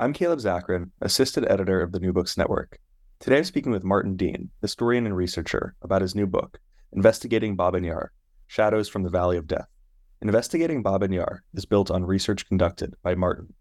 I'm 0.00 0.14
Caleb 0.14 0.38
Zakarin, 0.38 0.92
Assistant 1.02 1.46
Editor 1.50 1.82
of 1.82 1.92
the 1.92 2.00
New 2.00 2.14
Books 2.14 2.38
Network. 2.38 2.78
Today 3.18 3.36
I'm 3.36 3.44
speaking 3.44 3.70
with 3.70 3.84
Martin 3.84 4.16
Dean, 4.16 4.48
historian 4.62 5.04
and 5.04 5.14
researcher, 5.14 5.74
about 5.82 6.00
his 6.00 6.14
new 6.14 6.26
book, 6.26 6.58
Investigating 6.94 7.54
Babyn 7.54 7.84
Yar 7.84 8.10
Shadows 8.46 8.88
from 8.88 9.02
the 9.02 9.10
Valley 9.10 9.36
of 9.36 9.46
Death. 9.46 9.68
Investigating 10.22 10.82
Babyn 10.82 11.12
Yar 11.12 11.42
is 11.52 11.66
built 11.66 11.90
on 11.90 12.06
research 12.06 12.48
conducted 12.48 12.94
by 13.02 13.14
Martin 13.14 13.52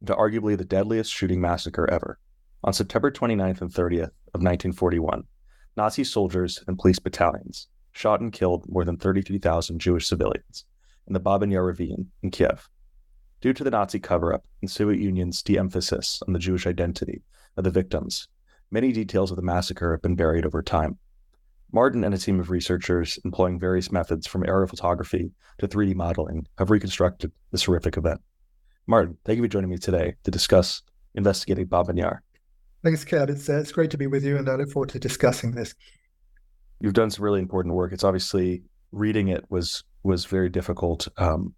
into 0.00 0.14
arguably 0.14 0.56
the 0.56 0.64
deadliest 0.64 1.12
shooting 1.12 1.40
massacre 1.40 1.90
ever. 1.90 2.20
On 2.62 2.72
September 2.72 3.10
29th 3.10 3.60
and 3.60 3.72
30th 3.72 4.12
of 4.34 4.40
1941, 4.40 5.24
Nazi 5.76 6.04
soldiers 6.04 6.62
and 6.68 6.78
police 6.78 7.00
battalions 7.00 7.66
shot 7.90 8.20
and 8.20 8.32
killed 8.32 8.66
more 8.68 8.84
than 8.84 8.98
33,000 8.98 9.80
Jewish 9.80 10.06
civilians 10.06 10.64
in 11.08 11.12
the 11.12 11.18
Babyn 11.18 11.50
Yar 11.50 11.64
ravine 11.64 12.12
in 12.22 12.30
Kiev. 12.30 12.68
Due 13.42 13.52
to 13.52 13.64
the 13.64 13.72
Nazi 13.72 13.98
cover 13.98 14.32
up 14.32 14.44
and 14.60 14.70
Soviet 14.70 15.00
Union's 15.00 15.42
de 15.42 15.58
emphasis 15.58 16.22
on 16.28 16.32
the 16.32 16.38
Jewish 16.38 16.64
identity 16.64 17.22
of 17.56 17.64
the 17.64 17.72
victims, 17.72 18.28
many 18.70 18.92
details 18.92 19.32
of 19.32 19.36
the 19.36 19.42
massacre 19.42 19.90
have 19.90 20.00
been 20.00 20.14
buried 20.14 20.46
over 20.46 20.62
time. 20.62 20.96
Martin 21.72 22.04
and 22.04 22.14
a 22.14 22.18
team 22.18 22.38
of 22.38 22.50
researchers 22.50 23.18
employing 23.24 23.58
various 23.58 23.90
methods 23.90 24.28
from 24.28 24.44
aerial 24.46 24.68
photography 24.68 25.32
to 25.58 25.66
3D 25.66 25.92
modeling 25.96 26.46
have 26.58 26.70
reconstructed 26.70 27.32
this 27.50 27.64
horrific 27.64 27.96
event. 27.96 28.20
Martin, 28.86 29.18
thank 29.24 29.38
you 29.38 29.42
for 29.42 29.48
joining 29.48 29.70
me 29.70 29.76
today 29.76 30.14
to 30.22 30.30
discuss 30.30 30.80
investigating 31.16 31.66
Babyn 31.66 31.98
Yar. 31.98 32.22
Thanks, 32.84 33.04
Kat. 33.04 33.28
It's, 33.28 33.48
uh, 33.48 33.58
it's 33.58 33.72
great 33.72 33.90
to 33.90 33.98
be 33.98 34.06
with 34.06 34.22
you, 34.22 34.36
and 34.36 34.48
I 34.48 34.54
look 34.54 34.70
forward 34.70 34.90
to 34.90 35.00
discussing 35.00 35.50
this. 35.50 35.74
You've 36.78 36.94
done 36.94 37.10
some 37.10 37.24
really 37.24 37.40
important 37.40 37.74
work. 37.74 37.92
It's 37.92 38.04
obviously 38.04 38.62
reading 38.92 39.28
it 39.28 39.44
was 39.50 39.82
was 40.04 40.26
very 40.26 40.48
difficult. 40.48 41.08
Um, 41.16 41.54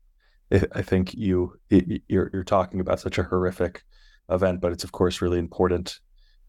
I 0.75 0.83
think 0.83 1.15
you 1.15 1.59
you're 1.71 2.31
you're 2.33 2.45
talking 2.45 2.81
about 2.81 3.01
such 3.01 3.19
a 3.19 3.23
horrific 3.23 3.83
event, 4.31 4.61
but 4.61 4.73
it's 4.73 4.85
of 4.85 4.93
course 4.93 5.21
really 5.21 5.39
important 5.39 6.01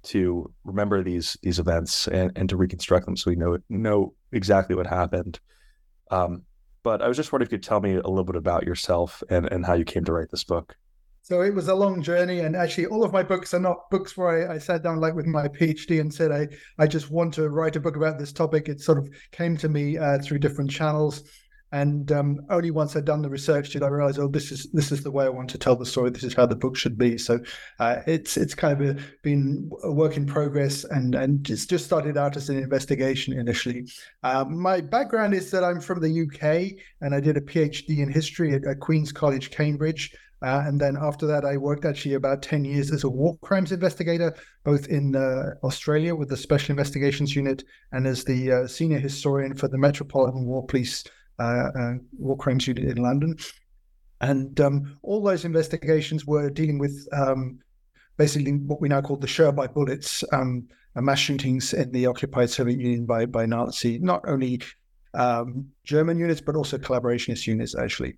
to 0.04 0.52
remember 0.64 1.04
these 1.04 1.38
these 1.42 1.60
events 1.60 2.08
and, 2.08 2.32
and 2.36 2.48
to 2.50 2.58
reconstruct 2.58 3.06
them 3.06 3.18
so 3.18 3.32
we 3.32 3.36
know 3.36 3.58
know 3.70 4.14
exactly 4.32 4.76
what 4.76 4.88
happened. 4.88 5.40
Um, 6.12 6.44
but 6.84 7.02
I 7.02 7.08
was 7.08 7.18
just 7.18 7.32
wondering 7.32 7.48
if 7.48 7.52
you 7.52 7.58
could 7.58 7.68
tell 7.68 7.82
me 7.82 7.96
a 7.96 8.08
little 8.08 8.24
bit 8.24 8.36
about 8.36 8.64
yourself 8.64 9.24
and, 9.30 9.52
and 9.52 9.66
how 9.66 9.74
you 9.74 9.86
came 9.86 10.06
to 10.06 10.14
write 10.14 10.30
this 10.30 10.44
book. 10.44 10.76
So 11.24 11.42
it 11.42 11.56
was 11.56 11.68
a 11.68 11.74
long 11.74 12.04
journey, 12.04 12.42
and 12.42 12.56
actually, 12.56 12.86
all 12.86 13.04
of 13.04 13.12
my 13.12 13.24
books 13.24 13.56
are 13.56 13.60
not 13.60 13.90
books 13.90 14.16
where 14.16 14.52
I, 14.52 14.56
I, 14.56 14.58
sat 14.60 14.84
down 14.84 15.00
like 15.00 15.16
with 15.16 15.26
my 15.26 15.48
PhD 15.48 16.00
and 16.00 16.14
said, 16.14 16.32
"I 16.32 16.48
I 16.78 16.86
just 16.86 17.10
want 17.10 17.34
to 17.34 17.50
write 17.50 17.76
a 17.76 17.80
book 17.80 17.96
about 17.96 18.20
this 18.20 18.32
topic." 18.32 18.70
It 18.70 18.80
sort 18.80 19.00
of 19.00 19.10
came 19.32 19.58
to 19.58 19.68
me 19.68 19.98
uh, 19.98 20.20
through 20.20 20.38
different 20.38 20.70
channels. 20.70 21.24
And 21.72 22.12
um, 22.12 22.42
only 22.50 22.72
once 22.72 22.96
I'd 22.96 23.06
done 23.06 23.22
the 23.22 23.30
research 23.30 23.72
did 23.72 23.84
I 23.84 23.88
realize, 23.88 24.20
oh, 24.20 24.28
this 24.28 24.52
is 24.52 24.68
this 24.72 24.92
is 24.92 25.04
the 25.04 25.12
way 25.12 25.26
I 25.26 25.30
want 25.30 25.50
to 25.50 25.58
tell 25.58 25.76
the 25.76 25.86
story. 25.86 26.10
This 26.10 26.24
is 26.24 26.34
how 26.34 26.46
the 26.46 26.56
book 26.56 26.78
should 26.78 26.98
be. 26.98 27.18
So 27.18 27.40
uh, 27.80 27.98
it's 28.08 28.38
it's 28.38 28.56
kind 28.56 28.80
of 28.80 28.98
a, 28.98 29.02
been 29.24 29.70
a 29.84 29.92
work 29.92 30.16
in 30.16 30.26
progress, 30.26 30.84
and 30.86 31.16
and 31.16 31.50
it's 31.50 31.66
just 31.66 31.86
started 31.86 32.18
out 32.18 32.38
as 32.38 32.50
an 32.50 32.58
investigation 32.58 33.38
initially. 33.38 33.88
Uh, 34.24 34.46
my 34.46 34.80
background 34.80 35.34
is 35.34 35.52
that 35.52 35.64
I'm 35.64 35.82
from 35.82 36.02
the 36.02 36.22
UK, 36.24 36.80
and 37.02 37.16
I 37.16 37.20
did 37.20 37.36
a 37.36 37.42
PhD 37.42 37.98
in 37.98 38.12
history 38.12 38.54
at, 38.54 38.66
at 38.66 38.80
Queen's 38.80 39.12
College, 39.12 39.52
Cambridge. 39.52 40.16
Uh, 40.42 40.64
and 40.68 40.80
then 40.80 40.96
after 41.02 41.26
that, 41.26 41.44
I 41.44 41.58
worked 41.58 41.86
actually 41.86 42.14
about 42.14 42.44
10 42.44 42.66
years 42.66 42.92
as 42.92 43.04
a 43.04 43.10
war 43.10 43.38
crimes 43.38 43.72
investigator, 43.72 44.36
both 44.64 44.88
in 44.88 45.16
uh, 45.16 45.56
Australia 45.64 46.14
with 46.14 46.30
the 46.30 46.38
Special 46.38 46.74
Investigations 46.74 47.36
Unit 47.36 47.64
and 47.94 48.06
as 48.06 48.24
the 48.26 48.52
uh, 48.52 48.68
senior 48.68 49.00
historian 49.00 49.56
for 49.56 49.68
the 49.68 49.78
Metropolitan 49.78 50.46
War 50.46 50.64
Police 50.66 51.04
uh, 51.40 51.70
uh, 51.78 51.94
war 52.18 52.38
crimes 52.38 52.68
unit 52.68 52.86
in 52.86 53.04
London. 53.04 53.38
And 54.22 54.60
um, 54.62 54.98
all 55.02 55.22
those 55.22 55.46
investigations 55.46 56.26
were 56.26 56.50
dealing 56.50 56.80
with 56.80 57.08
um, 57.12 57.60
basically 58.18 58.54
what 58.54 58.82
we 58.82 58.90
now 58.90 59.02
call 59.02 59.18
the 59.18 59.28
Shoah 59.28 59.52
by 59.52 59.68
bullets, 59.68 60.24
um, 60.32 60.68
mass 60.96 61.20
shootings 61.20 61.74
in 61.74 61.92
the 61.92 62.06
occupied 62.08 62.50
Soviet 62.50 62.80
Union 62.80 63.06
by 63.06 63.26
by 63.26 63.46
Nazi, 63.46 64.00
not 64.00 64.24
only 64.28 64.62
um, 65.14 65.68
German 65.84 66.18
units 66.18 66.42
but 66.42 66.56
also 66.56 66.78
collaborationist 66.78 67.48
units 67.48 67.76
actually. 67.76 68.18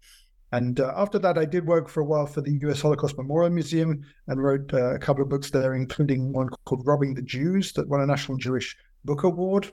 And 0.51 0.79
uh, 0.79 0.93
after 0.95 1.19
that, 1.19 1.37
I 1.37 1.43
did 1.43 1.67
work 1.67 1.89
for 1.89 1.99
a 1.99 2.05
while 2.05 2.25
for 2.25 2.39
the 2.39 2.57
U.S. 2.61 2.81
Holocaust 2.81 3.17
Memorial 3.17 3.51
Museum 3.51 4.01
and 4.27 4.41
wrote 4.41 4.73
uh, 4.73 4.95
a 4.95 4.99
couple 4.99 5.21
of 5.21 5.29
books 5.29 5.51
there, 5.51 5.73
including 5.73 6.31
one 6.31 6.49
called 6.65 6.87
"Robbing 6.87 7.15
the 7.15 7.21
Jews" 7.21 7.73
that 7.73 7.89
won 7.89 7.99
a 8.01 8.05
National 8.05 8.37
Jewish 8.37 8.77
Book 9.03 9.23
Award. 9.23 9.69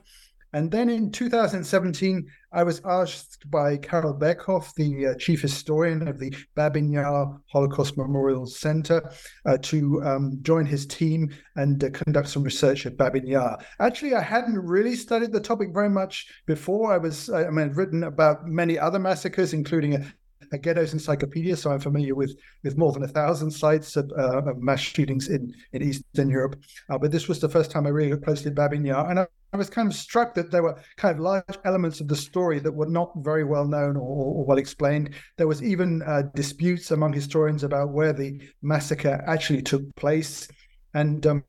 And 0.55 0.71
then 0.71 0.87
in 0.87 1.11
2017, 1.11 2.31
I 2.53 2.63
was 2.63 2.81
asked 2.85 3.51
by 3.51 3.75
Karel 3.75 4.13
Berkhoff, 4.13 4.73
the 4.75 5.07
uh, 5.07 5.15
chief 5.15 5.41
historian 5.41 6.07
of 6.07 6.17
the 6.17 6.33
Babyn 6.55 6.93
Yar 6.93 7.41
Holocaust 7.47 7.97
Memorial 7.97 8.45
Center, 8.45 9.11
uh, 9.45 9.57
to 9.63 10.01
um, 10.05 10.39
join 10.43 10.65
his 10.65 10.85
team 10.85 11.29
and 11.57 11.83
uh, 11.83 11.89
conduct 11.89 12.29
some 12.29 12.43
research 12.43 12.85
at 12.85 12.95
Babyn 12.95 13.27
Yar. 13.27 13.59
Actually, 13.81 14.15
I 14.15 14.21
hadn't 14.21 14.57
really 14.57 14.95
studied 14.95 15.33
the 15.33 15.41
topic 15.41 15.73
very 15.73 15.89
much 15.89 16.31
before. 16.45 16.93
I 16.93 16.99
was, 16.99 17.29
I 17.29 17.49
mean, 17.49 17.65
I'd 17.65 17.75
written 17.75 18.05
about 18.05 18.47
many 18.47 18.79
other 18.79 18.97
massacres, 18.97 19.51
including 19.51 19.95
a 19.95 20.05
a 20.51 20.57
ghettos 20.57 20.93
encyclopedia, 20.93 21.55
so 21.55 21.71
I'm 21.71 21.79
familiar 21.79 22.15
with 22.15 22.35
with 22.63 22.77
more 22.77 22.91
than 22.91 23.03
a 23.03 23.07
thousand 23.07 23.51
sites 23.51 23.95
of, 23.95 24.11
uh, 24.17 24.43
of 24.43 24.57
mass 24.61 24.79
shootings 24.79 25.27
in 25.27 25.53
in 25.73 25.81
Eastern 25.81 26.29
Europe. 26.29 26.61
Uh, 26.89 26.97
but 26.97 27.11
this 27.11 27.27
was 27.27 27.39
the 27.39 27.49
first 27.49 27.71
time 27.71 27.85
I 27.85 27.89
really 27.89 28.11
looked 28.11 28.25
closely 28.25 28.51
at 28.51 28.55
Babyn 28.55 28.85
Yar, 28.85 29.09
and 29.09 29.19
I, 29.19 29.27
I 29.55 29.57
was 29.57 29.69
kind 29.69 29.87
of 29.87 29.95
struck 29.95 30.33
that 30.33 30.51
there 30.51 30.63
were 30.63 30.77
kind 30.97 31.15
of 31.15 31.21
large 31.21 31.57
elements 31.63 32.01
of 32.01 32.09
the 32.09 32.15
story 32.17 32.59
that 32.59 32.73
were 32.73 32.89
not 32.89 33.13
very 33.19 33.45
well 33.45 33.65
known 33.65 33.95
or, 33.95 34.01
or 34.01 34.43
well 34.43 34.57
explained. 34.57 35.11
There 35.37 35.47
was 35.47 35.63
even 35.63 36.01
uh, 36.01 36.23
disputes 36.35 36.91
among 36.91 37.13
historians 37.13 37.63
about 37.63 37.93
where 37.93 38.11
the 38.11 38.41
massacre 38.61 39.23
actually 39.25 39.61
took 39.61 39.95
place. 39.95 40.49
And 40.93 41.25
um, 41.25 41.45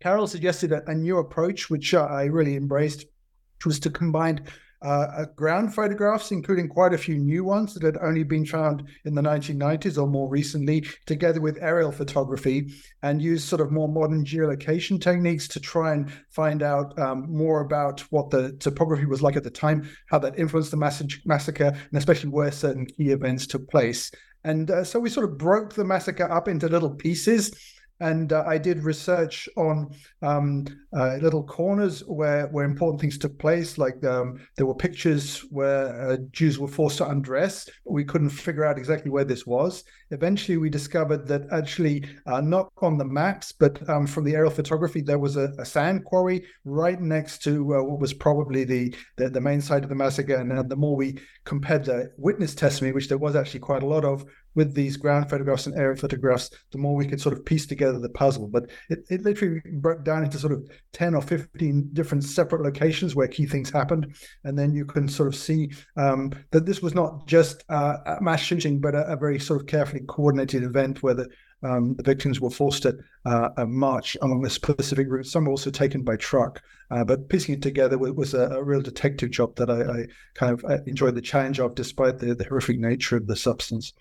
Karel 0.00 0.28
suggested 0.28 0.70
a, 0.70 0.88
a, 0.88 0.94
new 0.94 1.18
approach, 1.18 1.68
which 1.68 1.92
I 1.92 2.26
really 2.26 2.54
embraced, 2.54 3.00
which 3.00 3.66
was 3.66 3.80
to 3.80 3.90
combine 3.90 4.46
uh, 4.82 5.24
ground 5.36 5.74
photographs, 5.74 6.30
including 6.30 6.68
quite 6.68 6.92
a 6.92 6.98
few 6.98 7.16
new 7.16 7.44
ones 7.44 7.74
that 7.74 7.82
had 7.82 7.96
only 7.98 8.22
been 8.22 8.46
found 8.46 8.88
in 9.04 9.14
the 9.14 9.22
1990s 9.22 10.00
or 10.00 10.06
more 10.06 10.28
recently, 10.28 10.86
together 11.06 11.40
with 11.40 11.58
aerial 11.60 11.92
photography, 11.92 12.72
and 13.02 13.20
use 13.20 13.42
sort 13.42 13.60
of 13.60 13.72
more 13.72 13.88
modern 13.88 14.24
geolocation 14.24 15.00
techniques 15.00 15.48
to 15.48 15.60
try 15.60 15.92
and 15.92 16.12
find 16.30 16.62
out 16.62 16.98
um, 16.98 17.26
more 17.28 17.60
about 17.60 18.00
what 18.10 18.30
the 18.30 18.52
topography 18.60 19.06
was 19.06 19.22
like 19.22 19.36
at 19.36 19.44
the 19.44 19.50
time, 19.50 19.88
how 20.10 20.18
that 20.18 20.38
influenced 20.38 20.70
the 20.70 21.18
massacre, 21.24 21.66
and 21.66 21.98
especially 21.98 22.30
where 22.30 22.52
certain 22.52 22.86
key 22.86 23.10
events 23.10 23.46
took 23.46 23.68
place. 23.68 24.10
And 24.44 24.70
uh, 24.70 24.84
so 24.84 25.00
we 25.00 25.10
sort 25.10 25.28
of 25.28 25.36
broke 25.36 25.74
the 25.74 25.84
massacre 25.84 26.30
up 26.30 26.48
into 26.48 26.68
little 26.68 26.94
pieces 26.94 27.52
and 28.00 28.32
uh, 28.32 28.44
I 28.46 28.58
did 28.58 28.84
research 28.84 29.48
on 29.56 29.94
um, 30.22 30.66
uh, 30.96 31.16
little 31.16 31.42
corners 31.42 32.00
where 32.06 32.46
where 32.48 32.64
important 32.64 33.00
things 33.00 33.18
took 33.18 33.38
place. 33.38 33.78
Like 33.78 34.04
um, 34.04 34.40
there 34.56 34.66
were 34.66 34.74
pictures 34.74 35.40
where 35.50 36.10
uh, 36.10 36.16
Jews 36.30 36.58
were 36.58 36.68
forced 36.68 36.98
to 36.98 37.08
undress. 37.08 37.68
We 37.84 38.04
couldn't 38.04 38.30
figure 38.30 38.64
out 38.64 38.78
exactly 38.78 39.10
where 39.10 39.24
this 39.24 39.46
was. 39.46 39.84
Eventually, 40.10 40.56
we 40.56 40.70
discovered 40.70 41.26
that 41.28 41.46
actually 41.52 42.04
uh, 42.26 42.40
not 42.40 42.70
on 42.78 42.96
the 42.98 43.04
maps, 43.04 43.52
but 43.52 43.86
um, 43.88 44.06
from 44.06 44.24
the 44.24 44.34
aerial 44.34 44.50
photography, 44.50 45.00
there 45.00 45.18
was 45.18 45.36
a, 45.36 45.52
a 45.58 45.64
sand 45.64 46.04
quarry 46.04 46.44
right 46.64 47.00
next 47.00 47.42
to 47.42 47.76
uh, 47.76 47.82
what 47.82 48.00
was 48.00 48.14
probably 48.14 48.64
the, 48.64 48.94
the, 49.16 49.28
the 49.28 49.40
main 49.40 49.60
site 49.60 49.82
of 49.82 49.88
the 49.88 49.94
massacre. 49.94 50.36
And 50.36 50.70
the 50.70 50.76
more 50.76 50.96
we 50.96 51.18
compared 51.44 51.84
the 51.84 52.10
witness 52.16 52.54
testimony, 52.54 52.92
which 52.92 53.08
there 53.08 53.18
was 53.18 53.36
actually 53.36 53.60
quite 53.60 53.82
a 53.82 53.86
lot 53.86 54.04
of, 54.04 54.24
with 54.58 54.74
these 54.74 54.96
ground 54.96 55.30
photographs 55.30 55.66
and 55.66 55.78
aerial 55.78 55.96
photographs, 55.96 56.50
the 56.72 56.78
more 56.78 56.96
we 56.96 57.06
could 57.06 57.20
sort 57.20 57.32
of 57.32 57.44
piece 57.44 57.64
together 57.64 58.00
the 58.00 58.08
puzzle. 58.08 58.48
But 58.48 58.68
it, 58.90 59.04
it 59.08 59.22
literally 59.22 59.62
broke 59.74 60.02
down 60.02 60.24
into 60.24 60.36
sort 60.36 60.52
of 60.52 60.68
10 60.94 61.14
or 61.14 61.22
15 61.22 61.90
different 61.92 62.24
separate 62.24 62.62
locations 62.62 63.14
where 63.14 63.28
key 63.28 63.46
things 63.46 63.70
happened. 63.70 64.16
And 64.42 64.58
then 64.58 64.74
you 64.74 64.84
can 64.84 65.06
sort 65.06 65.28
of 65.28 65.36
see 65.36 65.70
um, 65.96 66.32
that 66.50 66.66
this 66.66 66.82
was 66.82 66.92
not 66.92 67.28
just 67.28 67.62
uh, 67.68 68.16
mass 68.20 68.40
shooting, 68.40 68.80
but 68.80 68.96
a, 68.96 69.06
a, 69.12 69.16
very 69.16 69.38
sort 69.38 69.60
of 69.60 69.68
carefully 69.68 70.02
coordinated 70.08 70.64
event 70.64 71.04
where 71.04 71.14
the 71.14 71.28
um, 71.62 71.94
the 71.94 72.04
victims 72.04 72.40
were 72.40 72.50
forced 72.50 72.82
to 72.84 72.96
uh, 73.24 73.50
march 73.66 74.16
along 74.22 74.46
a 74.46 74.50
specific 74.50 75.08
route. 75.08 75.26
Some 75.26 75.44
were 75.44 75.50
also 75.50 75.70
taken 75.70 76.02
by 76.02 76.16
truck. 76.16 76.62
Uh, 76.90 77.04
but 77.04 77.28
piecing 77.28 77.54
it 77.54 77.62
together 77.62 77.98
was, 77.98 78.12
was 78.12 78.34
a, 78.34 78.48
a, 78.50 78.62
real 78.62 78.80
detective 78.80 79.30
job 79.30 79.56
that 79.56 79.68
I, 79.68 79.82
I 79.82 80.06
kind 80.34 80.52
of 80.52 80.64
uh, 80.64 80.78
enjoyed 80.86 81.16
the 81.16 81.20
challenge 81.20 81.58
of, 81.58 81.74
despite 81.74 82.18
the, 82.18 82.34
the 82.34 82.44
horrific 82.44 82.78
nature 82.78 83.16
of 83.16 83.26
the 83.26 83.36
substance. 83.36 83.92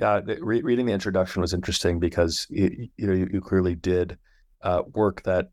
Yeah, 0.00 0.20
re- 0.40 0.62
reading 0.62 0.86
the 0.86 0.94
introduction 0.94 1.42
was 1.42 1.52
interesting 1.52 2.00
because 2.00 2.46
you, 2.48 2.88
you 2.96 3.06
know 3.06 3.12
you, 3.12 3.28
you 3.30 3.40
clearly 3.42 3.74
did 3.74 4.16
uh, 4.62 4.80
work 4.94 5.22
that 5.24 5.50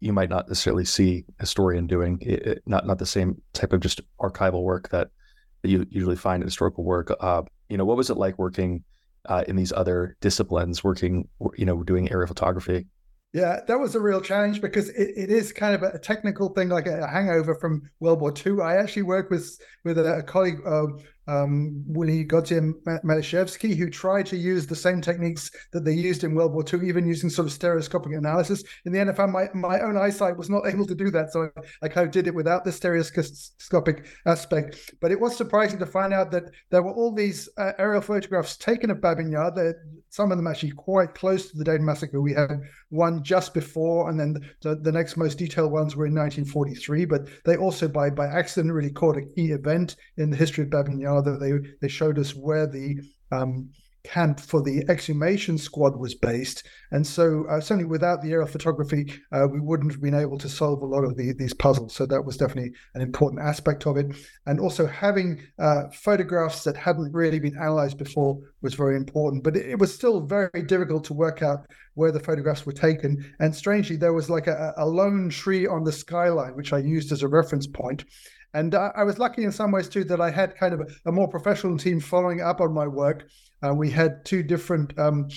you 0.00 0.12
might 0.12 0.28
not 0.28 0.48
necessarily 0.48 0.84
see 0.84 1.24
a 1.38 1.42
historian 1.42 1.86
doing. 1.86 2.18
It, 2.20 2.46
it, 2.46 2.62
not 2.66 2.88
not 2.88 2.98
the 2.98 3.06
same 3.06 3.40
type 3.52 3.72
of 3.72 3.78
just 3.78 4.00
archival 4.20 4.64
work 4.64 4.88
that, 4.88 5.10
that 5.62 5.68
you 5.68 5.86
usually 5.90 6.16
find 6.16 6.42
in 6.42 6.48
historical 6.48 6.82
work. 6.82 7.16
Uh, 7.20 7.42
you 7.68 7.76
know, 7.76 7.84
what 7.84 7.96
was 7.96 8.10
it 8.10 8.16
like 8.16 8.36
working 8.36 8.82
uh, 9.26 9.44
in 9.46 9.54
these 9.54 9.72
other 9.72 10.16
disciplines, 10.20 10.82
working 10.82 11.28
you 11.56 11.64
know 11.64 11.84
doing 11.84 12.10
aerial 12.10 12.26
photography? 12.26 12.86
Yeah, 13.32 13.60
that 13.66 13.78
was 13.78 13.94
a 13.94 14.00
real 14.00 14.20
challenge 14.20 14.60
because 14.60 14.88
it, 14.90 15.10
it 15.16 15.30
is 15.30 15.52
kind 15.52 15.74
of 15.74 15.84
a 15.84 16.00
technical 16.00 16.48
thing, 16.48 16.68
like 16.68 16.86
a, 16.86 17.06
hangover 17.06 17.54
from 17.54 17.82
World 18.00 18.20
War 18.20 18.34
II. 18.34 18.60
I 18.60 18.76
actually 18.76 19.02
worked 19.02 19.30
with 19.30 19.56
with 19.84 19.98
a, 19.98 20.24
colleague, 20.24 20.58
uh, 20.66 20.86
um, 21.26 21.82
Willy 21.86 22.24
Godziej 22.24 22.74
Malishevsky, 23.04 23.76
who 23.76 23.90
tried 23.90 24.26
to 24.26 24.36
use 24.36 24.66
the 24.66 24.76
same 24.76 25.00
techniques 25.00 25.50
that 25.72 25.84
they 25.84 25.92
used 25.92 26.24
in 26.24 26.34
World 26.34 26.52
War 26.52 26.64
II, 26.72 26.86
even 26.86 27.06
using 27.06 27.30
sort 27.30 27.46
of 27.46 27.52
stereoscopic 27.52 28.12
analysis. 28.12 28.62
In 28.84 28.92
the 28.92 29.00
end, 29.00 29.10
my, 29.16 29.46
my 29.54 29.80
own 29.80 29.96
eyesight 29.96 30.36
was 30.36 30.50
not 30.50 30.66
able 30.72 30.86
to 30.86 30.94
do 30.94 31.10
that. 31.10 31.32
So 31.32 31.48
I, 31.56 31.86
I 31.86 31.88
kind 31.88 32.06
of 32.06 32.12
did 32.12 32.26
it 32.26 32.34
without 32.34 32.64
the 32.64 32.72
stereoscopic 32.72 34.06
aspect. 34.26 34.94
But 35.00 35.12
it 35.12 35.20
was 35.20 35.36
surprising 35.36 35.78
to 35.78 35.86
find 35.86 36.12
out 36.12 36.30
that 36.32 36.44
there 36.70 36.82
were 36.82 36.92
all 36.92 37.12
these 37.12 37.48
uh, 37.56 37.72
aerial 37.78 38.02
photographs 38.02 38.56
taken 38.56 38.90
of 38.90 38.98
Babyn 38.98 39.30
Yar. 39.30 39.52
Some 40.14 40.30
of 40.30 40.38
them 40.38 40.46
actually 40.46 40.70
quite 40.70 41.12
close 41.12 41.50
to 41.50 41.58
the 41.58 41.64
Dayton 41.64 41.84
massacre. 41.84 42.20
We 42.20 42.34
had 42.34 42.60
one 42.90 43.24
just 43.24 43.52
before, 43.52 44.08
and 44.08 44.20
then 44.20 44.48
the, 44.62 44.76
the 44.76 44.92
next 44.92 45.16
most 45.16 45.38
detailed 45.38 45.72
ones 45.72 45.96
were 45.96 46.06
in 46.06 46.14
1943. 46.14 47.04
But 47.04 47.26
they 47.44 47.56
also, 47.56 47.88
by 47.88 48.10
by 48.10 48.26
accident, 48.26 48.72
really 48.72 48.92
caught 48.92 49.16
a 49.16 49.26
key 49.34 49.50
event 49.50 49.96
in 50.16 50.30
the 50.30 50.36
history 50.36 50.62
of 50.62 50.70
Babyn 50.70 51.00
Yar 51.00 51.20
that 51.22 51.40
they 51.40 51.54
they 51.80 51.88
showed 51.88 52.20
us 52.20 52.32
where 52.32 52.68
the 52.68 53.00
um, 53.32 53.70
camp 54.04 54.38
for 54.38 54.62
the 54.62 54.84
exhumation 54.88 55.58
squad 55.58 55.96
was 55.96 56.14
based. 56.14 56.62
And 56.92 57.06
so, 57.06 57.46
uh, 57.50 57.60
certainly 57.60 57.86
without 57.86 58.22
the 58.22 58.30
aerial 58.30 58.46
photography, 58.46 59.12
uh, 59.32 59.48
we 59.50 59.60
wouldn't 59.60 59.90
have 59.90 60.02
been 60.02 60.14
able 60.14 60.38
to 60.38 60.48
solve 60.48 60.82
a 60.82 60.86
lot 60.86 61.04
of 61.04 61.16
the, 61.16 61.32
these 61.32 61.54
puzzles. 61.54 61.94
So, 61.94 62.06
that 62.06 62.24
was 62.24 62.36
definitely 62.36 62.72
an 62.94 63.00
important 63.00 63.42
aspect 63.42 63.86
of 63.86 63.96
it. 63.96 64.14
And 64.46 64.60
also, 64.60 64.86
having 64.86 65.42
uh, 65.58 65.88
photographs 65.92 66.62
that 66.64 66.76
hadn't 66.76 67.12
really 67.12 67.40
been 67.40 67.56
analyzed 67.56 67.98
before 67.98 68.38
was 68.64 68.74
very 68.74 68.96
important. 68.96 69.44
But 69.44 69.56
it, 69.56 69.66
it, 69.66 69.78
was 69.78 69.94
still 69.94 70.20
very 70.20 70.62
difficult 70.66 71.04
to 71.04 71.14
work 71.14 71.42
out 71.42 71.66
where 71.94 72.10
the 72.10 72.18
photographs 72.18 72.66
were 72.66 72.72
taken. 72.72 73.32
And 73.38 73.54
strangely, 73.54 73.96
there 73.96 74.14
was 74.14 74.28
like 74.30 74.48
a, 74.48 74.72
a 74.78 74.86
lone 74.86 75.28
tree 75.28 75.66
on 75.66 75.84
the 75.84 75.92
skyline, 75.92 76.56
which 76.56 76.72
I 76.72 76.78
used 76.78 77.12
as 77.12 77.22
a 77.22 77.28
reference 77.28 77.66
point. 77.68 78.06
And 78.54 78.74
uh, 78.74 78.90
I 78.96 79.04
was 79.04 79.18
lucky 79.18 79.44
in 79.44 79.52
some 79.52 79.70
ways 79.70 79.88
too 79.88 80.04
that 80.04 80.20
I 80.20 80.30
had 80.30 80.56
kind 80.56 80.72
of 80.74 80.80
a, 80.80 80.86
a 81.10 81.12
more 81.12 81.28
professional 81.28 81.76
team 81.76 82.00
following 82.00 82.40
up 82.40 82.60
on 82.60 82.72
my 82.72 82.88
work. 82.88 83.28
Uh, 83.62 83.74
we 83.74 83.90
had 83.90 84.24
two 84.24 84.42
different 84.42 84.98
um, 84.98 85.28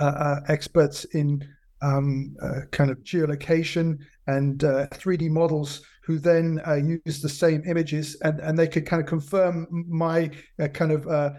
uh, 0.00 0.04
uh 0.04 0.40
experts 0.48 1.04
in 1.06 1.46
um, 1.82 2.34
uh, 2.42 2.60
kind 2.72 2.90
of 2.90 2.98
geolocation 3.04 3.98
and 4.26 4.60
3D 4.60 5.28
uh, 5.28 5.32
models 5.32 5.82
who 6.08 6.18
then 6.18 6.58
uh, 6.66 6.76
used 7.04 7.22
the 7.22 7.28
same 7.28 7.62
images 7.66 8.16
and, 8.22 8.40
and 8.40 8.58
they 8.58 8.66
could 8.66 8.86
kind 8.86 9.02
of 9.02 9.06
confirm 9.06 9.66
my 9.86 10.30
uh, 10.58 10.66
kind 10.68 10.90
of 10.90 11.06
uh, 11.06 11.32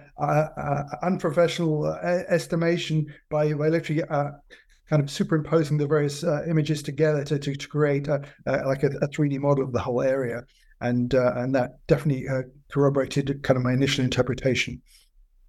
unprofessional 1.02 1.88
estimation 2.30 3.04
by, 3.32 3.52
by 3.54 3.68
literally 3.70 4.04
kind 4.08 5.04
of 5.04 5.10
superimposing 5.10 5.78
the 5.78 5.88
various 5.88 6.24
images 6.48 6.84
together 6.84 7.24
to, 7.24 7.40
to, 7.40 7.56
to 7.56 7.68
create 7.68 8.08
a, 8.08 8.22
like 8.46 8.84
a, 8.84 8.92
a, 9.02 9.08
3D 9.08 9.40
model 9.40 9.64
of 9.64 9.74
the 9.74 9.80
whole 9.80 10.04
area 10.04 10.44
and 10.82 11.16
uh, 11.16 11.34
and 11.36 11.56
that 11.56 11.72
definitely 11.88 12.28
uh, 12.28 12.44
corroborated 12.72 13.42
kind 13.42 13.58
of 13.58 13.64
my 13.64 13.74
initial 13.74 14.04
interpretation. 14.04 14.80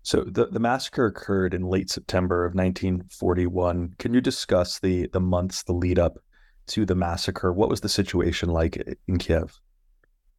So 0.03 0.25
the, 0.25 0.47
the 0.47 0.61
massacre 0.61 1.05
occurred 1.05 1.53
in 1.53 1.63
late 1.63 1.91
September 1.91 2.47
of 2.47 2.55
1941. 2.55 3.97
Can 3.99 4.15
you 4.15 4.23
discuss 4.23 4.79
the 4.79 5.09
the 5.13 5.21
months, 5.21 5.63
the 5.63 5.75
lead 5.75 5.99
up 5.99 6.19
to 6.71 6.87
the 6.87 6.95
massacre? 6.95 7.53
What 7.53 7.69
was 7.69 7.81
the 7.81 7.89
situation 7.89 8.49
like 8.49 8.83
in 9.07 9.19
Kiev? 9.19 9.61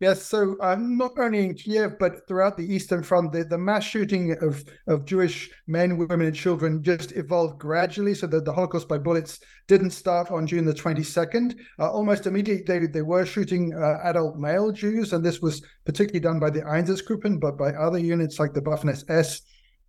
Yes, 0.02 0.24
so 0.24 0.56
um, 0.62 0.98
not 0.98 1.12
only 1.20 1.46
in 1.46 1.54
Kiev, 1.54 2.00
but 2.00 2.28
throughout 2.28 2.58
the 2.58 2.66
Eastern 2.66 3.04
Front, 3.04 3.32
the, 3.32 3.44
the 3.44 3.58
mass 3.60 3.84
shooting 3.84 4.36
of, 4.42 4.66
of 4.88 5.06
Jewish 5.06 5.52
men, 5.68 5.96
women, 5.96 6.26
and 6.26 6.36
children 6.36 6.82
just 6.82 7.12
evolved 7.12 7.60
gradually 7.60 8.16
so 8.16 8.26
that 8.26 8.44
the 8.44 8.52
Holocaust 8.52 8.88
by 8.88 8.98
bullets 8.98 9.40
didn't 9.68 9.92
start 9.92 10.32
on 10.32 10.48
June 10.48 10.66
the 10.66 10.74
22nd. 10.74 11.56
Uh, 11.78 11.92
almost 11.92 12.26
immediately, 12.26 12.64
they, 12.80 12.88
they 12.88 13.04
were 13.04 13.28
shooting 13.28 13.76
uh, 13.76 14.00
adult 14.04 14.38
male 14.38 14.72
Jews, 14.72 15.14
and 15.14 15.24
this 15.24 15.40
was 15.40 15.62
particularly 15.86 16.20
done 16.20 16.40
by 16.40 16.50
the 16.50 16.62
Einsatzgruppen, 16.62 17.40
but 17.40 17.56
by 17.56 17.70
other 17.74 18.00
units 18.00 18.40
like 18.40 18.54
the 18.54 18.62
Waffen 18.62 18.90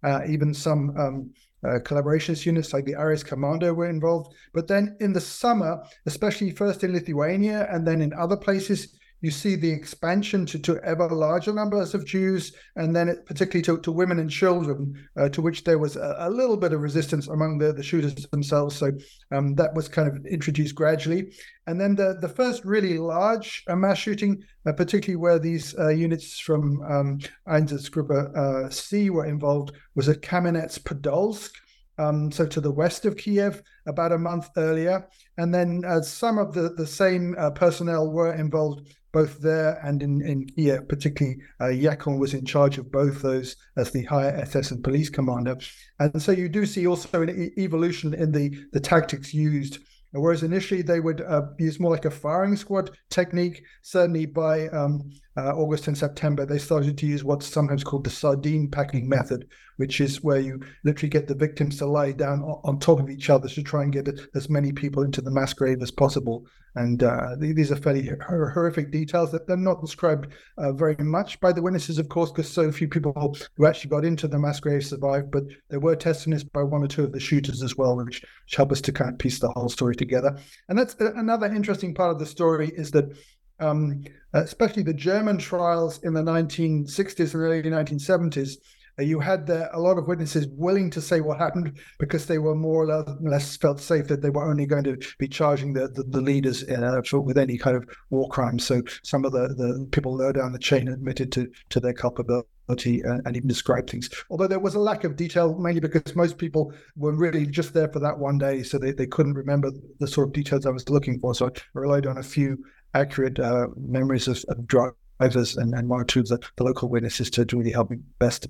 uh, 0.05 0.21
even 0.29 0.53
some 0.53 0.95
um, 0.99 1.31
uh, 1.65 1.79
collaborationist 1.81 2.47
units 2.47 2.73
like 2.73 2.85
the 2.85 2.95
Arajs 2.95 3.25
Kommando 3.25 3.75
were 3.75 3.89
involved. 3.89 4.35
But 4.53 4.69
then 4.69 4.97
in 5.01 5.13
the 5.13 5.21
summer, 5.21 5.83
especially 6.07 6.51
first 6.51 6.83
in 6.85 6.93
Lithuania 6.93 7.69
and 7.71 7.87
then 7.87 8.03
in 8.03 8.13
other 8.13 8.37
places, 8.37 8.95
you 9.23 9.31
see 9.31 9.55
the 9.55 9.71
expansion 9.71 10.45
to, 10.45 10.59
to 10.59 10.79
ever 10.85 11.09
larger 11.09 11.53
numbers 11.53 11.95
of 11.95 12.05
Jews, 12.05 12.53
and 12.75 12.95
then 12.95 13.09
it, 13.09 13.25
particularly 13.25 13.63
to, 13.63 13.79
to 13.79 13.93
women 13.93 14.19
and 14.19 14.29
children, 14.29 15.09
uh, 15.17 15.29
to 15.31 15.41
which 15.41 15.63
there 15.63 15.79
was 15.79 15.97
a, 15.97 16.17
a, 16.19 16.29
little 16.29 16.57
bit 16.57 16.73
of 16.73 16.81
resistance 16.81 17.29
among 17.29 17.59
the, 17.59 17.73
the 17.73 17.85
shooters 17.85 18.15
themselves. 18.27 18.77
So 18.77 18.91
um, 19.31 19.55
that 19.55 19.75
was 19.75 19.89
kind 19.89 20.09
of 20.09 20.27
introduced 20.27 20.75
gradually. 20.75 21.33
And 21.69 21.81
then 21.81 21.95
the, 21.95 22.19
the 22.21 22.29
first 22.29 22.65
really 22.65 22.99
large 22.99 23.63
uh, 23.69 23.77
mass 23.77 23.99
shooting, 23.99 24.43
uh, 24.67 24.73
particularly 24.73 25.17
where 25.17 25.39
these 25.39 25.79
uh, 25.79 25.91
units 25.91 26.41
from 26.41 26.83
um, 26.83 27.21
Einsatzgruppe 27.49 28.37
uh, 28.37 28.71
C 28.71 29.09
were 29.11 29.27
involved, 29.27 29.71
was 29.95 30.09
at 30.09 30.21
Kamenets 30.21 30.81
Podolsk. 30.81 31.53
Um, 31.99 32.33
so 32.33 32.47
to 32.47 32.61
the 32.61 32.73
west 32.73 33.05
of 33.05 33.17
Kiev, 33.17 33.63
about 33.87 34.13
a 34.13 34.19
month 34.19 34.49
earlier. 34.57 35.07
And 35.37 35.55
then 35.55 35.83
uh, 35.87 36.01
some 36.01 36.39
of 36.39 36.55
the, 36.55 36.71
the 36.71 36.87
same 36.87 37.37
uh, 37.39 37.51
personnel 37.51 38.11
were 38.11 38.33
involved 38.33 38.89
both 39.13 39.41
there 39.41 39.79
and 39.85 40.03
in, 40.03 40.23
in 40.23 40.47
Kiev, 40.47 40.89
particularly 40.89 41.39
uh, 41.61 41.67
Jeckeln 41.67 42.19
was 42.19 42.35
in 42.35 42.45
charge 42.45 42.79
of 42.79 42.91
both 42.91 43.23
those 43.23 43.57
as 43.77 43.91
the 43.91 44.05
higher 44.05 44.35
SS 44.37 44.71
and 44.71 44.83
police 44.83 45.11
commander. 45.11 45.57
And 45.99 46.21
so 46.21 46.33
you 46.33 46.49
do 46.49 46.67
see 46.67 46.87
also 46.87 47.23
an 47.23 47.53
evolution 47.59 48.15
in 48.15 48.33
the, 48.33 48.51
the 48.73 48.81
tactics 48.81 49.35
used. 49.35 49.79
Whereas 50.13 50.43
initially 50.43 50.83
they 50.83 51.01
would 51.01 51.23
uh, 51.23 51.43
use 51.59 51.81
more 51.81 51.91
like 51.91 52.05
a 52.05 52.11
firing 52.11 52.57
squad 52.57 52.91
technique, 53.09 53.63
certainly 53.83 54.27
by 54.27 54.69
um, 54.69 55.11
uh, 55.37 55.55
August 55.57 55.89
and 55.89 55.97
September, 55.97 56.45
they 56.45 56.59
started 56.59 56.99
to 56.99 57.07
use 57.07 57.25
what's 57.25 57.47
sometimes 57.47 57.83
called 57.83 58.05
the 58.05 58.11
sardine 58.11 58.69
packing 58.69 59.09
method, 59.09 59.49
which 59.77 60.01
is 60.01 60.23
where 60.23 60.41
you 60.41 60.61
literally 60.85 61.09
get 61.09 61.27
the 61.27 61.35
victims 61.35 61.79
to 61.79 61.87
lie 61.87 62.13
down 62.13 62.43
on 62.43 62.79
top 62.79 63.01
of 63.01 63.09
each 63.09 63.31
other 63.31 63.49
to 63.49 63.63
try 63.63 63.83
and 63.83 63.93
get 63.93 64.09
as 64.35 64.51
many 64.51 64.73
people 64.73 65.03
into 65.03 65.23
the 65.23 65.31
mass 65.31 65.53
grave 65.55 65.81
as 65.83 65.91
possible. 65.91 66.47
And 66.75 67.03
uh, 67.03 67.37
these 67.39 67.71
are 67.71 67.77
fairly 67.77 68.11
horrific 68.27 68.91
details 68.91 69.31
that 69.33 69.47
they're 69.47 69.59
not 69.59 69.83
described 69.83 70.29
uh, 70.57 70.73
very 70.73 70.97
much 70.97 71.39
by 71.41 71.53
the 71.53 71.61
witnesses, 71.61 71.99
of 71.99 72.09
course, 72.09 72.31
because 72.31 72.51
so 72.51 72.73
few 72.73 72.89
people 72.89 73.37
who 73.57 73.67
actually 73.67 73.91
got 73.91 74.07
into 74.07 74.27
the 74.27 74.39
mass 74.39 74.59
grave 74.59 74.85
survived. 74.85 75.31
But 75.31 75.45
there 75.69 75.81
were 75.81 75.97
testimonies 75.97 76.45
by 76.45 76.63
one 76.63 76.83
or 76.83 76.89
two 76.89 77.05
of 77.05 77.13
the 77.13 77.21
shooters 77.21 77.63
as 77.63 77.77
well, 77.77 77.97
which, 77.97 78.23
which 78.23 78.57
help 78.57 78.73
us 78.73 78.81
to 78.83 78.93
kind 78.93 79.13
of 79.13 79.19
piece 79.19 79.39
the 79.39 79.51
whole 79.51 79.69
story 79.69 79.95
together. 79.95 80.39
And 80.69 80.79
that's 80.79 80.97
uh, 80.99 81.13
another 81.15 81.47
interesting 81.47 81.95
part 81.95 82.11
of 82.11 82.19
the 82.19 82.27
story 82.27 82.73
is 82.75 82.91
that 82.93 83.15
um, 83.63 84.05
especially 84.33 84.83
the 84.83 84.95
German 84.95 85.39
trials 85.39 86.03
in 86.03 86.15
the 86.15 86.23
1960s 86.23 87.35
and 87.35 87.43
early 87.43 87.63
1970s, 87.63 88.57
uh, 88.99 89.03
you 89.03 89.21
had 89.21 89.49
a 89.49 89.79
lot 89.79 89.97
of 89.97 90.07
witnesses 90.07 90.47
willing 90.53 90.91
to 90.91 91.01
say 91.01 91.21
what 91.21 91.39
happened 91.39 91.79
because 91.99 92.27
they 92.27 92.39
were 92.39 92.55
more 92.55 92.85
or 92.87 93.17
less 93.21 93.57
felt 93.57 93.81
safe 93.81 94.07
that 94.09 94.21
they 94.21 94.31
were 94.31 94.49
only 94.49 94.67
going 94.67 94.85
to 94.85 94.99
be 95.19 95.27
charging 95.27 95.73
the, 95.73 95.89
the, 95.89 96.03
the 96.03 96.21
leaders 96.21 96.63
uh, 96.65 97.01
with 97.13 97.39
any 97.39 97.57
kind 97.57 97.77
of 97.77 97.89
war 98.11 98.29
crimes. 98.29 98.67
So 98.67 98.83
some 99.03 99.25
of 99.25 99.33
the, 99.33 99.49
the 99.49 99.89
people 99.93 100.17
lower 100.17 100.33
down 100.33 100.53
the 100.53 100.59
chain 100.59 100.89
admitted 100.89 101.33
to, 101.33 101.51
to 101.71 101.81
their 101.81 101.95
culpability. 101.95 102.47
And, 102.69 103.21
and 103.27 103.37
even 103.37 103.49
described 103.49 103.91
things. 103.91 104.09
Although 104.31 104.47
there 104.47 104.59
was 104.59 104.75
a 104.75 104.79
lack 104.79 105.05
of 105.05 105.15
detail, 105.15 105.59
mainly 105.59 105.81
because 105.81 106.17
most 106.17 106.39
people 106.39 106.73
were 106.97 107.13
really 107.13 107.45
just 107.45 107.75
there 107.75 107.89
for 107.89 107.99
that 107.99 108.19
one 108.19 108.39
day, 108.39 108.63
so 108.63 108.79
they, 108.79 108.93
they 108.93 109.05
couldn't 109.05 109.35
remember 109.35 109.71
the 109.99 110.07
sort 110.07 110.29
of 110.29 110.33
details 110.33 110.65
I 110.65 110.71
was 110.71 110.89
looking 110.89 111.19
for. 111.19 111.35
So 111.35 111.49
I 111.49 111.51
relied 111.75 112.07
on 112.07 112.17
a 112.17 112.23
few 112.23 112.65
accurate 112.95 113.39
uh, 113.39 113.69
memories 113.77 114.29
of, 114.29 114.45
of 114.49 114.67
drivers 114.67 115.57
and, 115.57 115.75
and 115.75 115.91
of 115.91 116.07
the, 116.07 116.39
the 116.57 116.65
local 116.65 116.89
witnesses 116.89 117.31
to 117.31 117.47
really 117.53 117.73
help 117.73 117.91
me 117.91 117.99
best 118.19 118.47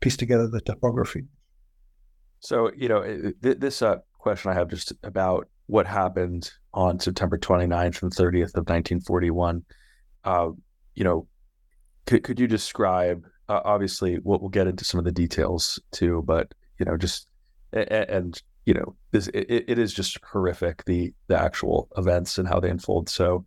piece 0.00 0.16
together 0.16 0.46
the 0.48 0.60
topography. 0.60 1.24
So, 2.40 2.70
you 2.76 2.88
know, 2.88 3.02
th- 3.42 3.58
this 3.58 3.82
uh, 3.82 3.96
question 4.18 4.50
I 4.50 4.54
have 4.54 4.68
just 4.68 4.92
about 5.02 5.48
what 5.66 5.86
happened 5.86 6.50
on 6.74 7.00
September 7.00 7.38
29th 7.38 8.02
and 8.02 8.12
30th 8.12 8.54
of 8.54 8.68
1941. 8.68 9.64
Uh, 10.24 10.50
you 10.94 11.04
know, 11.04 11.26
could, 12.06 12.22
could 12.22 12.38
you 12.38 12.46
describe, 12.46 13.24
uh, 13.48 13.60
obviously, 13.64 14.18
we'll, 14.22 14.38
we'll 14.38 14.48
get 14.48 14.66
into 14.66 14.84
some 14.84 14.98
of 14.98 15.04
the 15.04 15.12
details 15.12 15.80
too, 15.92 16.22
but, 16.26 16.52
you 16.78 16.84
know, 16.84 16.96
just, 16.96 17.26
and, 17.72 17.90
and 17.90 18.42
you 18.64 18.74
know, 18.74 18.94
this, 19.12 19.28
it, 19.28 19.64
it 19.68 19.78
is 19.78 19.92
just 19.92 20.18
horrific, 20.24 20.84
the, 20.84 21.12
the 21.28 21.38
actual 21.38 21.88
events 21.96 22.38
and 22.38 22.48
how 22.48 22.60
they 22.60 22.70
unfold. 22.70 23.08
So, 23.08 23.44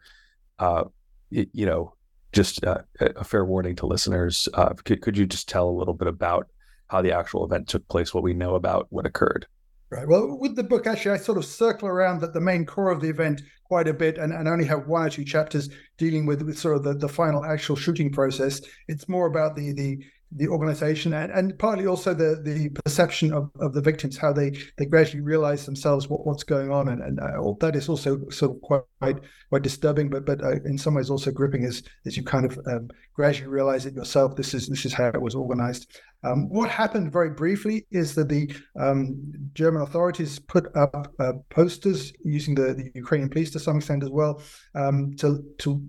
uh, 0.59 0.83
it, 1.31 1.49
you 1.53 1.65
know, 1.65 1.93
just 2.31 2.63
uh, 2.63 2.79
a 2.99 3.23
fair 3.23 3.45
warning 3.45 3.75
to 3.77 3.87
listeners. 3.87 4.47
Uh, 4.53 4.73
could, 4.83 5.01
could 5.01 5.17
you 5.17 5.25
just 5.25 5.49
tell 5.49 5.67
a 5.67 5.71
little 5.71 5.95
bit 5.95 6.07
about 6.07 6.47
how 6.89 7.01
the 7.01 7.11
actual 7.11 7.45
event 7.45 7.67
took 7.67 7.87
place, 7.87 8.13
what 8.13 8.23
we 8.23 8.33
know 8.33 8.55
about 8.55 8.87
what 8.89 9.05
occurred. 9.05 9.47
Right. 9.91 10.07
Well, 10.07 10.37
with 10.39 10.55
the 10.55 10.63
book, 10.63 10.85
actually, 10.85 11.11
I 11.11 11.17
sort 11.17 11.37
of 11.39 11.45
circle 11.45 11.87
around 11.87 12.21
that 12.21 12.33
the 12.33 12.41
main 12.41 12.65
core 12.65 12.91
of 12.91 13.01
the 13.01 13.09
event 13.09 13.41
quite 13.63 13.87
a 13.87 13.93
bit 13.93 14.17
and, 14.19 14.31
and 14.31 14.47
only 14.47 14.65
have 14.65 14.87
one 14.87 15.07
or 15.07 15.09
two 15.09 15.25
chapters 15.25 15.69
dealing 15.97 16.27
with, 16.27 16.43
with 16.43 16.59
sort 16.59 16.75
of 16.75 16.83
the, 16.83 16.93
the 16.93 17.09
final 17.09 17.43
actual 17.43 17.75
shooting 17.75 18.11
process. 18.11 18.61
It's 18.87 19.09
more 19.09 19.25
about 19.25 19.55
the 19.55 19.73
the 19.73 20.03
the 20.31 20.48
organization 20.48 21.13
and, 21.13 21.31
and 21.31 21.57
partly 21.57 21.88
also 21.88 22.13
the 22.13 22.39
the 22.43 22.69
perception 22.69 23.33
of, 23.33 23.50
of 23.59 23.74
the 23.74 23.81
victims, 23.81 24.17
how 24.17 24.31
they 24.31 24.51
they 24.77 24.86
gradually 24.86 25.21
realize 25.21 25.65
themselves 25.65 26.07
what, 26.07 26.25
what's 26.25 26.43
going 26.43 26.71
on, 26.71 26.89
and, 26.89 27.01
and 27.01 27.19
uh, 27.19 27.53
that 27.59 27.75
is 27.75 27.89
also 27.89 28.27
sort 28.29 28.55
of 28.55 28.62
quite 28.62 29.15
quite 29.50 29.62
disturbing, 29.63 30.09
but 30.09 30.25
but 30.25 30.43
uh, 30.43 30.62
in 30.65 30.77
some 30.77 30.93
ways 30.93 31.09
also 31.09 31.31
gripping 31.31 31.65
as 31.65 31.83
as 32.05 32.15
you 32.15 32.24
kind 32.24 32.45
of 32.45 32.59
um, 32.67 32.89
gradually 33.13 33.50
realize 33.50 33.86
it 33.86 33.95
yourself. 33.95 34.36
This 34.36 34.53
is 34.53 34.67
this 34.67 34.86
is 34.86 34.93
how 34.93 35.07
it 35.07 35.21
was 35.21 35.36
organized. 35.36 36.00
Um, 36.24 36.50
what 36.50 36.69
happened 36.69 37.12
very 37.12 37.29
briefly 37.29 37.88
is 37.91 38.13
that 38.15 38.29
the 38.29 38.53
um, 38.77 39.15
German 39.53 39.81
authorities 39.81 40.38
put 40.38 40.67
up 40.75 41.13
uh, 41.19 41.33
posters 41.50 42.12
using 42.24 42.55
the, 42.55 42.74
the 42.74 42.91
Ukrainian 42.93 43.29
police 43.29 43.51
to 43.51 43.59
some 43.59 43.77
extent 43.77 44.03
as 44.03 44.09
well 44.09 44.41
um, 44.75 45.13
to 45.15 45.43
to 45.59 45.81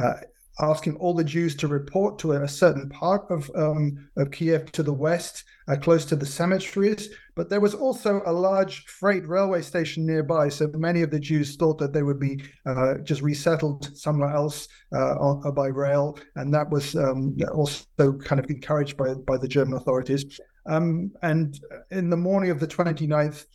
uh, 0.00 0.14
asking 0.60 0.96
all 0.96 1.14
the 1.14 1.24
Jews 1.24 1.54
to 1.56 1.68
report 1.68 2.18
to 2.20 2.32
a 2.32 2.48
certain 2.48 2.88
part 2.88 3.30
of 3.30 3.50
um, 3.54 4.08
of 4.16 4.30
Kiev 4.30 4.72
to 4.72 4.82
the 4.82 4.92
west, 4.92 5.44
uh, 5.68 5.76
close 5.76 6.04
to 6.06 6.16
the 6.16 6.26
cemeteries. 6.26 7.10
But 7.34 7.48
there 7.48 7.60
was 7.60 7.74
also 7.74 8.22
a 8.26 8.32
large 8.32 8.86
freight 8.86 9.26
railway 9.28 9.62
station 9.62 10.04
nearby, 10.04 10.48
so 10.48 10.68
many 10.74 11.02
of 11.02 11.10
the 11.10 11.20
Jews 11.20 11.56
thought 11.56 11.78
that 11.78 11.92
they 11.92 12.02
would 12.02 12.18
be 12.18 12.42
uh, 12.66 12.94
just 13.04 13.22
resettled 13.22 13.96
somewhere 13.96 14.34
else 14.34 14.68
uh, 14.92 15.14
on, 15.18 15.42
uh, 15.46 15.52
by 15.52 15.68
rail, 15.68 16.18
and 16.34 16.52
that 16.52 16.68
was 16.68 16.96
um, 16.96 17.36
also 17.52 18.12
kind 18.14 18.40
of 18.40 18.50
encouraged 18.50 18.96
by 18.96 19.14
by 19.14 19.36
the 19.36 19.48
German 19.48 19.74
authorities. 19.74 20.40
Um, 20.66 21.12
and 21.22 21.58
in 21.90 22.10
the 22.10 22.16
morning 22.16 22.50
of 22.50 22.60
the 22.60 22.66
29th, 22.66 23.46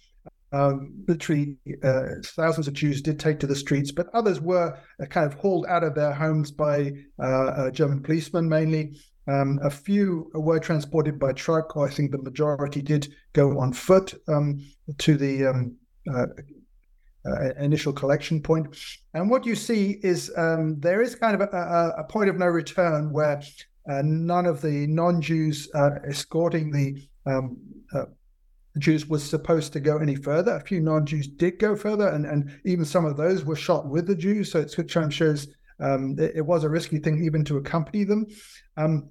um, 0.53 0.93
literally, 1.07 1.57
uh, 1.83 2.03
thousands 2.23 2.67
of 2.67 2.75
Jews 2.75 3.01
did 3.01 3.19
take 3.19 3.39
to 3.39 3.47
the 3.47 3.55
streets, 3.55 3.91
but 3.91 4.07
others 4.13 4.39
were 4.39 4.77
uh, 5.01 5.05
kind 5.07 5.25
of 5.25 5.33
hauled 5.39 5.65
out 5.67 5.83
of 5.83 5.95
their 5.95 6.13
homes 6.13 6.51
by 6.51 6.91
uh, 7.19 7.71
German 7.71 8.03
policemen 8.03 8.47
mainly. 8.47 8.95
Um, 9.27 9.59
a 9.63 9.69
few 9.69 10.29
were 10.33 10.59
transported 10.59 11.17
by 11.17 11.33
truck, 11.33 11.75
or 11.75 11.87
I 11.87 11.91
think 11.91 12.11
the 12.11 12.21
majority 12.21 12.81
did 12.81 13.13
go 13.31 13.59
on 13.59 13.73
foot 13.73 14.13
um, 14.27 14.63
to 14.99 15.17
the 15.17 15.47
um, 15.47 15.77
uh, 16.13 16.25
uh, 17.25 17.53
initial 17.57 17.93
collection 17.93 18.41
point. 18.41 18.75
And 19.13 19.29
what 19.29 19.45
you 19.45 19.55
see 19.55 19.99
is 20.03 20.31
um, 20.37 20.79
there 20.79 21.01
is 21.01 21.15
kind 21.15 21.33
of 21.33 21.41
a, 21.41 21.93
a, 21.97 22.03
point 22.03 22.29
of 22.29 22.37
no 22.37 22.47
return 22.47 23.13
where 23.13 23.41
uh, 23.89 24.01
none 24.03 24.45
of 24.45 24.61
the 24.61 24.87
non 24.87 25.21
Jews 25.21 25.69
escorting 26.05 26.71
the 26.71 27.01
um, 28.75 28.81
Jews 28.81 29.07
was 29.07 29.27
supposed 29.27 29.73
to 29.73 29.79
go 29.79 29.97
any 29.97 30.15
further. 30.15 30.55
A 30.55 30.61
few 30.61 30.79
non-Jews 30.79 31.27
did 31.27 31.59
go 31.59 31.75
further, 31.75 32.07
and, 32.09 32.25
and 32.25 32.59
even 32.65 32.85
some 32.85 33.05
of 33.05 33.17
those 33.17 33.45
were 33.45 33.55
shot 33.55 33.87
with 33.87 34.07
the 34.07 34.15
Jews. 34.15 34.51
So 34.51 34.59
it 34.59 34.73
kind 34.91 35.07
of 35.07 35.13
shows 35.13 35.47
um, 35.79 36.15
it, 36.19 36.33
it, 36.35 36.45
was 36.45 36.63
a 36.63 36.69
risky 36.69 36.99
thing 36.99 37.23
even 37.23 37.43
to 37.45 37.57
accompany 37.57 38.03
them. 38.03 38.27
Um, 38.77 39.09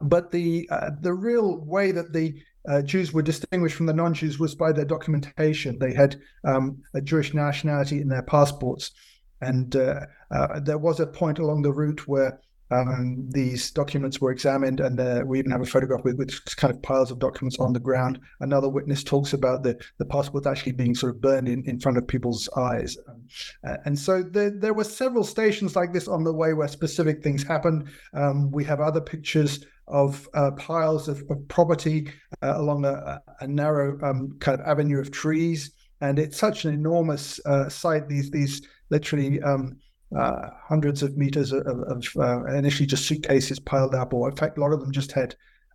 but 0.00 0.30
the 0.30 0.68
uh, 0.70 0.90
the 1.00 1.14
real 1.14 1.64
way 1.64 1.92
that 1.92 2.12
the 2.12 2.34
uh, 2.68 2.82
Jews 2.82 3.12
were 3.12 3.22
distinguished 3.22 3.76
from 3.76 3.86
the 3.86 3.92
non-Jews 3.92 4.38
was 4.38 4.54
by 4.54 4.72
their 4.72 4.84
documentation. 4.84 5.78
They 5.78 5.94
had 5.94 6.16
um, 6.44 6.82
a 6.94 7.00
Jewish 7.00 7.32
nationality 7.32 8.00
in 8.00 8.08
their 8.08 8.22
passports, 8.22 8.90
and 9.40 9.74
uh, 9.76 10.00
uh 10.30 10.60
there 10.60 10.78
was 10.78 11.00
a 11.00 11.06
point 11.06 11.38
along 11.38 11.62
the 11.62 11.72
route 11.72 12.06
where 12.08 12.40
um, 12.70 13.28
these 13.30 13.70
documents 13.70 14.20
were 14.20 14.30
examined, 14.30 14.80
and 14.80 14.98
uh, 14.98 15.22
we 15.26 15.38
even 15.38 15.50
have 15.50 15.60
a 15.60 15.66
photograph 15.66 16.02
with, 16.04 16.16
with 16.16 16.32
kind 16.56 16.72
of 16.72 16.82
piles 16.82 17.10
of 17.10 17.18
documents 17.18 17.58
on 17.58 17.72
the 17.72 17.80
ground. 17.80 18.18
Another 18.40 18.68
witness 18.68 19.04
talks 19.04 19.32
about 19.32 19.62
the 19.62 19.78
the 19.98 20.04
passport 20.04 20.46
actually 20.46 20.72
being 20.72 20.94
sort 20.94 21.14
of 21.14 21.20
burned 21.20 21.48
in, 21.48 21.62
in 21.66 21.78
front 21.78 21.98
of 21.98 22.06
people's 22.06 22.48
eyes, 22.56 22.96
um, 23.08 23.22
uh, 23.66 23.76
and 23.84 23.98
so 23.98 24.22
there 24.22 24.50
there 24.50 24.74
were 24.74 24.84
several 24.84 25.24
stations 25.24 25.76
like 25.76 25.92
this 25.92 26.08
on 26.08 26.24
the 26.24 26.32
way 26.32 26.54
where 26.54 26.68
specific 26.68 27.22
things 27.22 27.42
happened. 27.42 27.88
Um, 28.14 28.50
we 28.50 28.64
have 28.64 28.80
other 28.80 29.00
pictures 29.00 29.64
of 29.86 30.26
uh, 30.32 30.50
piles 30.52 31.08
of, 31.08 31.22
of 31.28 31.46
property 31.48 32.10
uh, 32.42 32.54
along 32.56 32.86
a, 32.86 33.20
a 33.40 33.46
narrow 33.46 33.98
um, 34.02 34.34
kind 34.40 34.58
of 34.58 34.66
avenue 34.66 34.98
of 34.98 35.10
trees, 35.10 35.72
and 36.00 36.18
it's 36.18 36.38
such 36.38 36.64
an 36.64 36.72
enormous 36.72 37.38
uh, 37.44 37.68
site. 37.68 38.08
These 38.08 38.30
these 38.30 38.62
literally 38.90 39.42
um, 39.42 39.76
uh, 40.16 40.50
hundreds 40.62 41.02
of 41.02 41.16
meters 41.16 41.52
of, 41.52 41.66
of 41.66 42.06
uh, 42.16 42.44
initially 42.46 42.86
just 42.86 43.06
suitcases 43.06 43.58
piled 43.58 43.94
up, 43.94 44.12
or 44.12 44.28
in 44.28 44.36
fact, 44.36 44.58
a 44.58 44.60
lot 44.60 44.72
of 44.72 44.80
them 44.80 44.92
just 44.92 45.12
had 45.12 45.34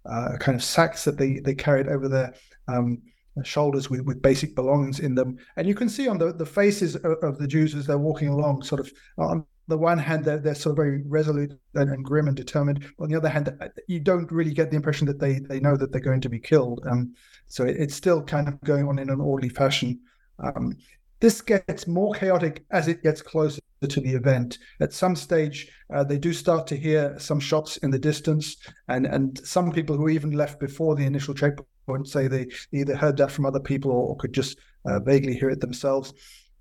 uh, 0.10 0.38
kind 0.40 0.56
of 0.56 0.64
sacks 0.64 1.04
that 1.04 1.18
they 1.18 1.40
they 1.40 1.54
carried 1.54 1.88
over 1.88 2.08
their 2.08 2.34
um, 2.68 3.02
shoulders 3.44 3.90
with, 3.90 4.02
with 4.02 4.22
basic 4.22 4.56
belongings 4.56 5.00
in 5.00 5.16
them. 5.16 5.38
And 5.56 5.68
you 5.68 5.76
can 5.76 5.90
see 5.90 6.08
on 6.08 6.18
the, 6.18 6.34
the 6.34 6.46
faces 6.46 6.96
of, 6.96 7.18
of, 7.22 7.38
the 7.38 7.48
Jews 7.48 7.76
as 7.76 7.88
they're 7.88 7.98
walking 7.98 8.30
along, 8.30 8.64
sort 8.64 8.82
of 8.82 8.92
on 9.18 9.46
the 9.68 9.78
one 9.78 9.98
hand, 9.98 10.26
they're, 10.26 10.40
they're 10.40 10.56
sort 10.56 10.72
of 10.72 10.78
very 10.78 11.04
resolute 11.06 11.58
and, 11.76 11.90
and 11.92 12.04
grim 12.04 12.28
and 12.28 12.36
determined. 12.36 12.86
On 13.00 13.10
the 13.10 13.16
other 13.16 13.30
hand, 13.30 13.56
uh, 13.62 13.68
you 13.88 14.00
don't 14.00 14.32
really 14.32 14.54
get 14.54 14.72
the 14.72 14.76
impression 14.76 15.08
that 15.08 15.20
they, 15.20 15.40
they 15.40 15.60
know 15.60 15.78
that 15.78 15.92
they're 15.92 16.02
going 16.02 16.22
to 16.22 16.30
be 16.30 16.40
killed. 16.40 16.82
Um, 16.90 17.14
so 17.48 17.66
it, 17.66 17.78
it's 17.78 17.96
still 17.96 18.22
kind 18.24 18.48
of 18.48 18.60
going 18.62 18.88
on 18.88 19.00
in 19.00 19.10
an 19.10 19.22
orderly 19.22 19.50
fashion. 19.50 20.00
Um, 20.40 20.78
this 21.20 21.42
gets 21.42 21.88
more 21.88 22.14
chaotic 22.14 22.66
as 22.72 22.88
it 22.88 23.04
gets 23.04 23.22
closer 23.22 23.60
to 23.88 24.02
the 24.02 24.14
event. 24.14 24.58
At 24.80 24.94
some 24.94 25.16
stage, 25.16 25.72
uh, 25.94 26.04
they 26.04 26.18
do 26.18 26.34
start 26.34 26.68
to 26.68 26.76
hear 26.76 27.18
some 27.20 27.40
shots 27.40 27.78
in 27.78 27.92
the 27.92 28.00
distance, 28.00 28.58
and 28.88 29.06
and 29.06 29.40
some 29.46 29.72
people 29.72 29.96
who 29.96 30.10
even 30.10 30.32
left 30.32 30.60
before 30.60 30.96
the 30.96 31.06
initial 31.06 31.34
checkpoint 31.34 32.08
say 32.08 32.28
they 32.28 32.48
either 32.72 32.96
heard 32.96 33.18
that 33.18 33.32
from 33.32 33.46
other 33.46 33.60
people 33.60 33.92
or, 33.92 34.10
or 34.10 34.18
could 34.18 34.34
just 34.34 34.58
uh, 34.86 35.00
vaguely 35.00 35.34
hear 35.34 35.50
it 35.50 35.62
themselves. 35.62 36.14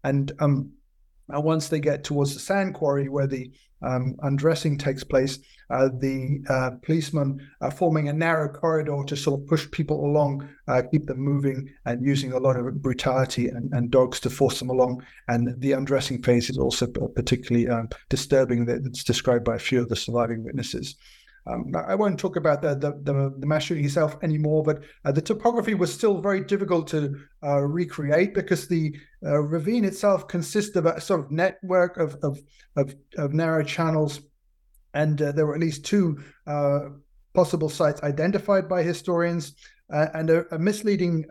And 0.05 0.33
um, 0.39 0.73
once 1.29 1.69
they 1.69 1.81
get 1.81 2.05
towards 2.05 2.35
the 2.35 2.41
sand 2.41 2.75
quarry 2.75 3.09
where 3.09 3.27
the 3.27 3.51
um, 3.83 4.17
undressing 4.23 4.79
takes 4.79 5.05
place, 5.05 5.39
uh, 5.71 5.89
the 6.01 6.43
uh, 6.49 6.71
policemen 6.83 7.47
are 7.61 7.71
forming 7.71 8.09
a 8.09 8.13
narrow 8.13 8.49
corridor 8.49 9.03
to 9.07 9.17
sort 9.17 9.41
of 9.41 9.47
push 9.47 9.71
people 9.71 10.05
along, 10.05 10.49
uh, 10.67 10.83
keep 10.91 11.07
them 11.07 11.19
moving, 11.19 11.69
and 11.85 12.05
using 12.05 12.33
a 12.33 12.39
lot 12.39 12.57
of 12.57 12.81
brutality 12.81 13.49
and, 13.49 13.73
and, 13.73 13.91
dogs 13.91 14.19
to 14.21 14.31
force 14.31 14.59
them 14.59 14.71
along. 14.71 15.03
And 15.29 15.61
the 15.61 15.73
undressing 15.73 16.23
phase 16.23 16.49
is 16.49 16.59
also 16.59 16.87
particularly 16.87 17.69
um, 17.69 17.89
disturbing. 18.09 18.65
That's 18.65 19.05
described 19.05 19.45
by 19.45 19.57
a 19.57 19.61
few 19.61 19.81
of 19.81 19.89
the 19.89 19.97
surviving 19.97 20.43
witnesses. 20.43 20.97
Um, 21.49 21.73
I 21.75 21.95
won't 21.95 22.19
talk 22.19 22.37
about 22.37 22.61
the, 22.63 22.75
the, 22.75 22.93
the, 23.03 23.35
the 23.39 23.47
mass 23.47 23.65
shooting 23.65 23.85
itself 23.85 24.17
anymore, 24.23 24.63
but 24.63 24.83
uh, 25.05 25.13
the 25.13 25.23
topography 25.23 25.75
was 25.75 25.93
still 25.93 26.21
very 26.21 26.45
difficult 26.45 26.87
to 26.89 27.19
uh, 27.43 27.61
recreate 27.61 28.35
because 28.35 28.69
the 28.69 28.95
uh, 29.25 29.39
ravine 29.39 29.85
itself 29.85 30.29
consists 30.29 30.77
of 30.77 30.87
a 30.87 31.01
sort 31.01 31.21
of 31.21 31.31
network 31.31 31.97
of, 31.97 32.17
of, 32.23 32.39
of, 32.77 32.95
of 33.17 33.33
narrow 33.33 33.65
channels. 33.65 34.21
And 34.95 35.21
uh, 35.23 35.33
there 35.33 35.47
were 35.47 35.55
at 35.55 35.61
least 35.61 35.85
two 35.85 36.23
uh, 36.47 36.81
possible 37.35 37.69
sites 37.69 38.03
identified 38.03 38.69
by 38.69 38.83
historians. 38.83 39.55
Uh, 39.93 40.07
and 40.15 40.29
a, 40.29 40.55
a 40.55 40.59
misleading 40.59 41.25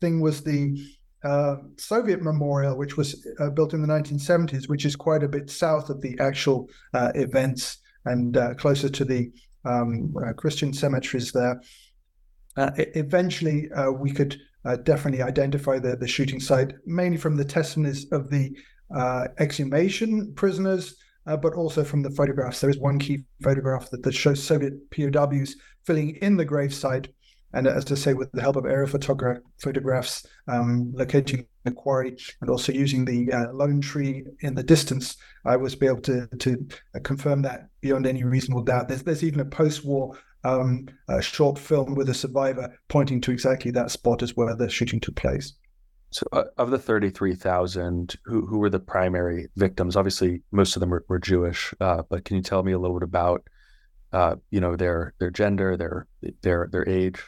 thing 0.00 0.20
was 0.20 0.42
the 0.42 0.78
uh, 1.24 1.56
Soviet 1.76 2.22
memorial, 2.22 2.76
which 2.76 2.96
was 2.96 3.26
uh, 3.40 3.50
built 3.50 3.74
in 3.74 3.82
the 3.82 3.88
1970s, 3.88 4.68
which 4.68 4.84
is 4.84 4.94
quite 4.94 5.24
a 5.24 5.28
bit 5.28 5.50
south 5.50 5.90
of 5.90 6.00
the 6.00 6.16
actual 6.20 6.68
uh, 6.94 7.10
events 7.16 7.78
and 8.06 8.36
uh, 8.36 8.54
closer 8.54 8.88
to 8.88 9.04
the 9.04 9.30
um, 9.64 10.14
uh, 10.24 10.32
Christian 10.32 10.72
cemeteries 10.72 11.32
there. 11.32 11.60
Uh, 12.56 12.70
eventually, 12.76 13.70
uh, 13.72 13.90
we 13.90 14.10
could 14.10 14.40
uh, 14.64 14.76
definitely 14.76 15.22
identify 15.22 15.78
the, 15.78 15.96
the 15.96 16.08
shooting 16.08 16.40
site, 16.40 16.72
mainly 16.86 17.18
from 17.18 17.36
the 17.36 17.44
testimonies 17.44 18.10
of 18.12 18.30
the 18.30 18.56
uh, 18.94 19.26
exhumation 19.38 20.32
prisoners, 20.34 20.96
but 21.42 21.54
also 21.54 21.82
from 21.82 22.02
the 22.02 22.10
photographs. 22.10 22.60
There 22.60 22.70
is 22.70 22.78
one 22.78 22.98
key 23.00 23.24
photograph 23.42 23.90
that, 23.90 24.02
that 24.04 24.14
shows 24.14 24.42
Soviet 24.42 24.74
POWs 24.90 25.56
filling 25.84 26.16
in 26.16 26.36
the 26.36 26.46
gravesite 26.46 27.08
and 27.56 27.66
as 27.66 27.90
I 27.90 27.94
say, 27.94 28.14
with 28.14 28.30
the 28.32 28.42
help 28.42 28.56
of 28.56 28.66
aerial 28.66 28.88
photogra- 28.88 29.40
photographs, 29.58 30.26
um, 30.46 30.92
locating 30.94 31.46
the 31.64 31.72
quarry 31.72 32.16
and 32.40 32.50
also 32.50 32.72
using 32.72 33.04
the 33.04 33.32
uh, 33.32 33.52
lone 33.52 33.80
tree 33.80 34.24
in 34.40 34.54
the 34.54 34.62
distance, 34.62 35.16
I 35.44 35.56
was 35.56 35.74
able 35.82 36.02
to 36.02 36.26
to 36.26 36.66
uh, 36.94 37.00
confirm 37.02 37.42
that 37.42 37.68
beyond 37.80 38.06
any 38.06 38.24
reasonable 38.24 38.62
doubt. 38.62 38.88
There's 38.88 39.02
there's 39.02 39.24
even 39.24 39.40
a 39.40 39.44
post-war 39.44 40.16
um, 40.44 40.86
a 41.08 41.20
short 41.20 41.58
film 41.58 41.94
with 41.94 42.08
a 42.08 42.14
survivor 42.14 42.78
pointing 42.88 43.20
to 43.22 43.32
exactly 43.32 43.70
that 43.72 43.90
spot 43.90 44.22
as 44.22 44.36
where 44.36 44.54
the 44.54 44.68
shooting 44.68 45.00
took 45.00 45.16
place. 45.16 45.54
So, 46.10 46.24
uh, 46.32 46.44
of 46.56 46.70
the 46.70 46.78
33,000, 46.78 48.14
who, 48.24 48.46
who 48.46 48.58
were 48.58 48.70
the 48.70 48.78
primary 48.78 49.48
victims? 49.56 49.96
Obviously, 49.96 50.42
most 50.52 50.76
of 50.76 50.80
them 50.80 50.90
were, 50.90 51.04
were 51.08 51.18
Jewish, 51.18 51.74
uh, 51.80 52.02
but 52.08 52.24
can 52.24 52.36
you 52.36 52.42
tell 52.42 52.62
me 52.62 52.72
a 52.72 52.78
little 52.78 52.98
bit 52.98 53.08
about, 53.08 53.42
uh, 54.12 54.36
you 54.50 54.60
know, 54.60 54.76
their 54.76 55.14
their 55.18 55.30
gender, 55.30 55.76
their 55.76 56.06
their 56.42 56.68
their 56.70 56.88
age? 56.88 57.22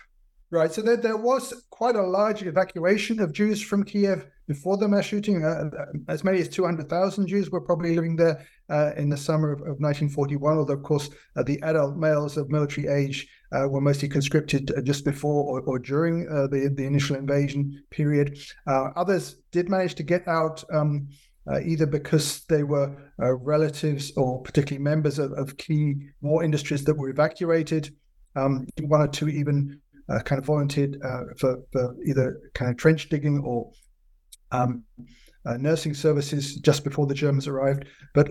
Right. 0.51 0.73
So 0.73 0.81
there, 0.81 0.97
there 0.97 1.17
was 1.17 1.53
quite 1.69 1.95
a 1.95 2.03
large 2.03 2.43
evacuation 2.43 3.21
of 3.21 3.35
Jews 3.35 3.61
from 3.61 3.85
Kiev 3.85 4.27
before 4.47 4.79
the 4.79 4.89
mass 4.89 5.05
shooting. 5.05 5.45
Uh, 5.45 5.69
uh 5.79 5.85
as 6.09 6.25
many 6.25 6.41
as 6.41 6.49
200,000 6.49 7.27
Jews 7.27 7.51
were 7.51 7.61
probably 7.61 7.95
living 7.95 8.17
there 8.17 8.47
uh, 8.71 8.93
in 8.97 9.11
the 9.11 9.17
summer 9.17 9.53
of, 9.53 9.61
of 9.61 9.79
1941, 9.79 10.57
although, 10.57 10.73
of 10.73 10.83
course, 10.83 11.11
uh, 11.37 11.43
the 11.43 11.61
adult 11.63 11.99
males 11.99 12.39
of 12.39 12.49
military 12.49 12.89
age 12.89 13.29
uh, 13.53 13.69
were 13.69 13.83
mostly 13.83 14.09
conscripted 14.09 14.73
just 14.85 15.05
before 15.05 15.45
or, 15.45 15.61
or 15.63 15.79
during 15.79 16.27
uh, 16.29 16.47
the, 16.47 16.73
the 16.75 16.85
initial 16.85 17.17
invasion 17.17 17.83
period. 17.91 18.39
Uh, 18.67 18.89
others 18.97 19.37
did 19.53 19.69
manage 19.69 19.95
to 19.97 20.03
get 20.03 20.27
out. 20.27 20.65
Um, 20.73 21.09
uh, 21.51 21.61
either 21.61 21.87
because 21.87 22.45
they 22.51 22.63
were 22.63 22.95
uh, 23.23 23.33
relatives 23.37 24.13
or 24.19 24.43
particularly 24.43 24.83
members 24.83 25.19
of, 25.19 25.33
of, 25.33 25.57
key 25.57 25.95
war 26.21 26.45
industries 26.45 26.85
that 26.85 26.93
were 26.95 27.09
evacuated. 27.09 27.91
Um, 28.37 28.67
one 28.83 29.01
or 29.01 29.09
two 29.09 29.31
even 29.31 29.81
uh, 30.09 30.21
kind 30.21 30.39
of 30.39 30.47
volunteered 30.47 30.99
uh, 31.05 31.25
for, 31.39 31.59
for, 31.73 31.95
either 32.07 32.41
kind 32.55 32.71
of 32.71 32.77
trench 32.77 33.09
digging 33.09 33.41
or 33.41 33.71
um, 34.53 34.85
uh, 35.47 35.57
nursing 35.57 35.95
services 35.95 36.57
just 36.57 36.85
before 36.85 37.07
the 37.07 37.15
Germans 37.15 37.47
arrived. 37.47 37.87
But 38.15 38.29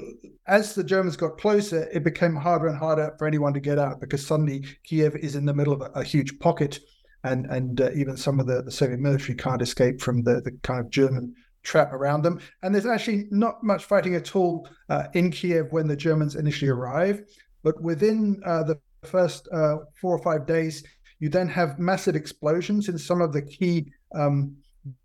as 0.47 0.75
the 0.75 0.83
Germans 0.83 1.17
got 1.17 1.37
closer, 1.37 1.89
it 1.93 2.03
became 2.03 2.35
harder 2.35 2.67
and 2.67 2.77
harder 2.77 3.15
for 3.17 3.27
anyone 3.27 3.53
to 3.53 3.59
get 3.59 3.79
out 3.79 3.99
because 3.99 4.25
suddenly 4.25 4.65
Kiev 4.83 5.15
is 5.15 5.35
in 5.35 5.45
the 5.45 5.53
middle 5.53 5.73
of 5.73 5.81
a, 5.81 5.99
a 5.99 6.03
huge 6.03 6.37
pocket. 6.39 6.79
And, 7.23 7.45
and 7.47 7.81
uh, 7.81 7.89
even 7.95 8.15
some 8.15 8.39
of 8.39 8.47
the, 8.47 8.61
the 8.61 8.71
Soviet 8.71 8.99
military 8.99 9.35
can't 9.35 9.61
escape 9.61 10.01
from 10.01 10.23
the, 10.23 10.41
the 10.41 10.51
kind 10.63 10.79
of 10.79 10.89
German 10.89 11.33
trap 11.63 11.91
around 11.91 12.21
them. 12.21 12.39
And 12.63 12.73
there's 12.73 12.85
actually 12.85 13.25
not 13.31 13.63
much 13.63 13.85
fighting 13.85 14.15
at 14.15 14.35
all 14.35 14.69
uh, 14.89 15.07
in 15.13 15.31
Kiev 15.31 15.71
when 15.71 15.87
the 15.87 15.95
Germans 15.95 16.35
initially 16.35 16.69
arrive. 16.69 17.23
But 17.63 17.81
within 17.81 18.41
uh, 18.45 18.63
the 18.63 18.79
first 19.03 19.47
uh, 19.51 19.77
four 19.99 20.15
or 20.15 20.23
five 20.23 20.45
days, 20.45 20.83
you 21.19 21.29
then 21.29 21.47
have 21.47 21.79
massive 21.79 22.15
explosions 22.15 22.89
in 22.89 22.97
some 22.97 23.21
of 23.21 23.33
the 23.33 23.41
key 23.41 23.91
um, 24.15 24.55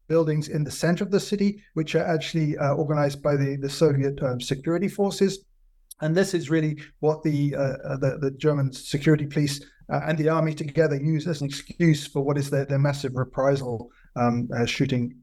buildings 0.09 0.49
in 0.49 0.65
the 0.65 0.71
center 0.71 1.05
of 1.05 1.11
the 1.11 1.21
city, 1.21 1.63
which 1.75 1.95
are 1.95 2.05
actually 2.05 2.57
uh, 2.59 2.75
organized 2.75 3.23
by 3.23 3.37
the, 3.37 3.57
the 3.57 3.69
Soviet 3.69 4.23
um, 4.23 4.41
security 4.41 4.89
forces. 4.89 5.45
And 6.01 6.15
this 6.15 6.35
is 6.35 6.51
really 6.51 6.81
what 7.01 7.23
the, 7.23 7.55
uh, 7.55 7.97
the, 7.97 8.19
the 8.21 8.31
German 8.33 8.73
security 8.73 9.27
police 9.27 9.65
uh, 9.93 10.01
and 10.07 10.19
the 10.19 10.29
army 10.29 10.55
together 10.55 10.97
use 10.97 11.27
as 11.27 11.41
an 11.41 11.47
excuse 11.47 12.07
for 12.07 12.23
what 12.23 12.37
is 12.37 12.51
their, 12.51 12.65
their 12.65 12.79
massive 12.79 13.15
reprisal 13.15 13.89
um, 14.17 14.49
shooting 14.67 15.15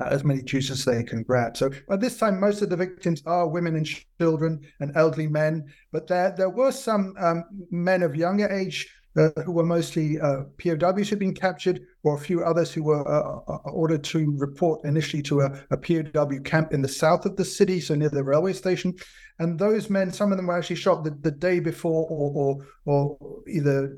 uh, 0.00 0.08
as 0.10 0.24
many 0.24 0.42
Jews 0.42 0.70
as 0.70 0.84
they 0.84 1.02
can 1.04 1.22
grab. 1.22 1.56
So 1.56 1.70
by 1.88 1.96
this 1.96 2.16
time, 2.16 2.40
most 2.40 2.62
of 2.62 2.68
the 2.68 2.76
victims 2.76 3.22
are 3.26 3.48
women 3.48 3.76
and 3.76 3.88
children 4.20 4.60
and 4.80 4.96
elderly 4.96 5.28
men, 5.28 5.66
but 5.92 6.06
there 6.08 6.34
there 6.36 6.50
were 6.50 6.72
some 6.72 7.14
um, 7.18 7.44
men 7.70 8.02
of 8.02 8.16
younger 8.16 8.50
age 8.50 8.88
uh, 9.16 9.30
who 9.44 9.52
were 9.52 9.64
mostly 9.64 10.20
uh, 10.20 10.42
POWs 10.58 11.08
who'd 11.08 11.18
been 11.18 11.34
captured, 11.34 11.80
or 12.02 12.16
a 12.16 12.20
few 12.20 12.42
others 12.42 12.72
who 12.72 12.82
were 12.82 13.06
uh, 13.08 13.56
ordered 13.70 14.04
to 14.04 14.34
report 14.36 14.84
initially 14.84 15.22
to 15.22 15.40
a, 15.40 15.60
a, 15.70 15.76
POW 15.76 16.40
camp 16.44 16.72
in 16.72 16.82
the 16.82 16.88
south 16.88 17.24
of 17.24 17.36
the 17.36 17.44
city, 17.44 17.80
so 17.80 17.94
near 17.94 18.08
the 18.08 18.24
railway 18.24 18.52
station. 18.52 18.94
And 19.38 19.58
those 19.58 19.90
men, 19.90 20.12
some 20.12 20.32
of 20.32 20.36
them 20.36 20.46
were 20.46 20.58
actually 20.58 20.76
shot 20.76 21.04
the, 21.04 21.10
the 21.10 21.30
day 21.30 21.60
before, 21.60 22.06
or, 22.08 22.58
or, 22.86 23.18
or 23.18 23.42
either 23.48 23.96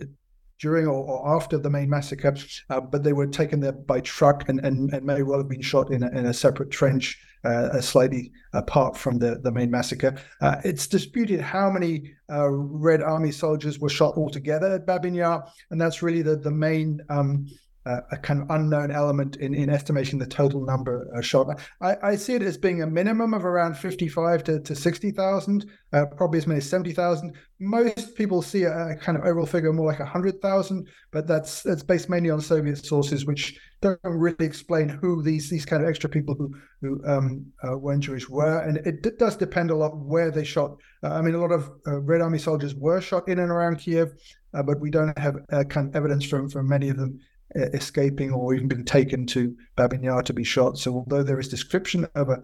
during 0.58 0.86
or, 0.86 1.04
or 1.04 1.36
after 1.36 1.58
the 1.58 1.70
main 1.70 1.90
massacre, 1.90 2.34
uh, 2.70 2.80
but 2.80 3.02
they 3.02 3.12
were 3.12 3.26
taken 3.26 3.60
there 3.60 3.72
by 3.72 4.00
truck 4.00 4.48
and, 4.48 4.60
and, 4.64 4.92
and 4.92 5.04
may 5.04 5.22
well 5.22 5.38
have 5.38 5.48
been 5.48 5.62
shot 5.62 5.92
in 5.92 6.02
a, 6.02 6.08
in 6.10 6.26
a 6.26 6.34
separate 6.34 6.70
trench, 6.70 7.18
uh, 7.46 7.80
slightly 7.80 8.32
apart 8.52 8.96
from 8.96 9.18
the, 9.18 9.38
the 9.42 9.50
main 9.50 9.70
massacre. 9.70 10.16
Uh, 10.40 10.56
it's 10.64 10.86
disputed 10.86 11.40
how 11.40 11.70
many 11.70 12.14
uh, 12.32 12.48
Red 12.48 13.02
Army 13.02 13.32
soldiers 13.32 13.78
were 13.78 13.88
shot 13.88 14.16
altogether 14.16 14.74
at 14.74 14.86
Babyn 14.86 15.14
Yar, 15.14 15.46
and 15.70 15.80
that's 15.80 16.02
really 16.02 16.22
the, 16.22 16.36
the 16.36 16.50
main 16.50 17.00
um, 17.08 17.46
uh, 17.86 18.00
a 18.10 18.16
kind 18.16 18.42
of 18.42 18.50
unknown 18.50 18.90
element 18.90 19.36
in, 19.36 19.54
in 19.54 19.70
estimating 19.70 20.18
the 20.18 20.26
total 20.26 20.60
number 20.60 21.08
uh, 21.16 21.20
shot. 21.20 21.60
I, 21.80 21.96
I, 22.02 22.16
see 22.16 22.34
it 22.34 22.42
as 22.42 22.58
being 22.58 22.82
a 22.82 22.86
minimum 22.86 23.32
of 23.32 23.44
around 23.44 23.78
55 23.78 24.42
to, 24.44 24.60
to 24.60 24.74
60,000, 24.74 25.70
uh, 25.92 26.06
probably 26.16 26.38
as 26.38 26.48
many 26.48 26.58
as 26.58 26.68
70,000. 26.68 27.32
Most 27.60 28.16
people 28.16 28.42
see 28.42 28.64
a, 28.64 28.88
a, 28.88 28.96
kind 28.96 29.16
of 29.16 29.24
overall 29.24 29.46
figure 29.46 29.72
more 29.72 29.86
like 29.86 30.00
100,000, 30.00 30.88
but 31.12 31.28
that's 31.28 31.62
that's 31.62 31.84
based 31.84 32.10
mainly 32.10 32.30
on 32.30 32.40
Soviet 32.40 32.84
sources, 32.84 33.24
which 33.24 33.56
don't 33.86 34.18
really 34.18 34.46
explain 34.46 34.88
who 34.88 35.22
these 35.22 35.48
these 35.50 35.64
kind 35.64 35.82
of 35.82 35.88
extra 35.88 36.08
people 36.10 36.34
who 36.34 36.54
who 36.80 37.00
um, 37.06 37.46
uh, 37.66 37.76
weren't 37.76 38.04
Jewish 38.04 38.28
were. 38.28 38.60
And 38.60 38.78
it 38.78 39.02
d- 39.02 39.10
does 39.18 39.36
depend 39.36 39.70
a 39.70 39.76
lot 39.76 39.96
where 39.96 40.30
they 40.30 40.44
shot. 40.44 40.76
Uh, 41.02 41.14
I 41.14 41.22
mean, 41.22 41.34
a 41.34 41.40
lot 41.40 41.52
of 41.52 41.70
uh, 41.86 42.00
Red 42.00 42.20
Army 42.20 42.38
soldiers 42.38 42.74
were 42.74 43.00
shot 43.00 43.28
in 43.28 43.38
and 43.38 43.50
around 43.50 43.78
Kiev. 43.78 44.12
but 44.52 44.80
we 44.80 44.90
don't 44.90 45.18
have 45.18 45.36
kind 45.68 45.88
of 45.88 45.96
evidence 45.96 46.24
from, 46.24 46.48
from 46.48 46.68
many 46.68 46.88
of 46.88 46.96
them 46.96 47.18
escaping 47.54 48.32
or 48.32 48.54
even 48.54 48.68
being 48.68 48.84
taken 48.84 49.26
to 49.26 49.56
Babyn 49.76 50.02
Yar 50.02 50.22
to 50.22 50.32
be 50.32 50.44
shot. 50.44 50.78
So 50.78 50.94
although 50.94 51.22
there 51.22 51.38
is 51.38 51.48
description 51.48 52.06
of 52.14 52.28
a, 52.28 52.42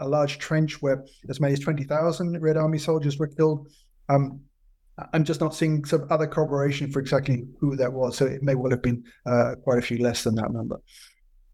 a 0.00 0.08
large 0.08 0.38
trench 0.38 0.82
where 0.82 1.04
as 1.28 1.40
many 1.40 1.54
as 1.54 1.60
20,000 1.60 2.40
Red 2.40 2.56
Army 2.56 2.78
soldiers 2.78 3.18
were 3.18 3.28
killed, 3.28 3.68
um, 4.08 4.40
I'm 5.12 5.24
just 5.24 5.40
not 5.40 5.54
seeing 5.54 5.84
some 5.84 6.06
other 6.10 6.26
corroboration 6.26 6.90
for 6.90 7.00
exactly 7.00 7.44
who 7.60 7.76
that 7.76 7.92
was. 7.92 8.16
So 8.16 8.26
it 8.26 8.42
may 8.42 8.54
well 8.54 8.70
have 8.70 8.82
been 8.82 9.04
uh, 9.26 9.54
quite 9.62 9.78
a 9.78 9.82
few 9.82 9.98
less 9.98 10.24
than 10.24 10.34
that 10.36 10.52
number. 10.52 10.80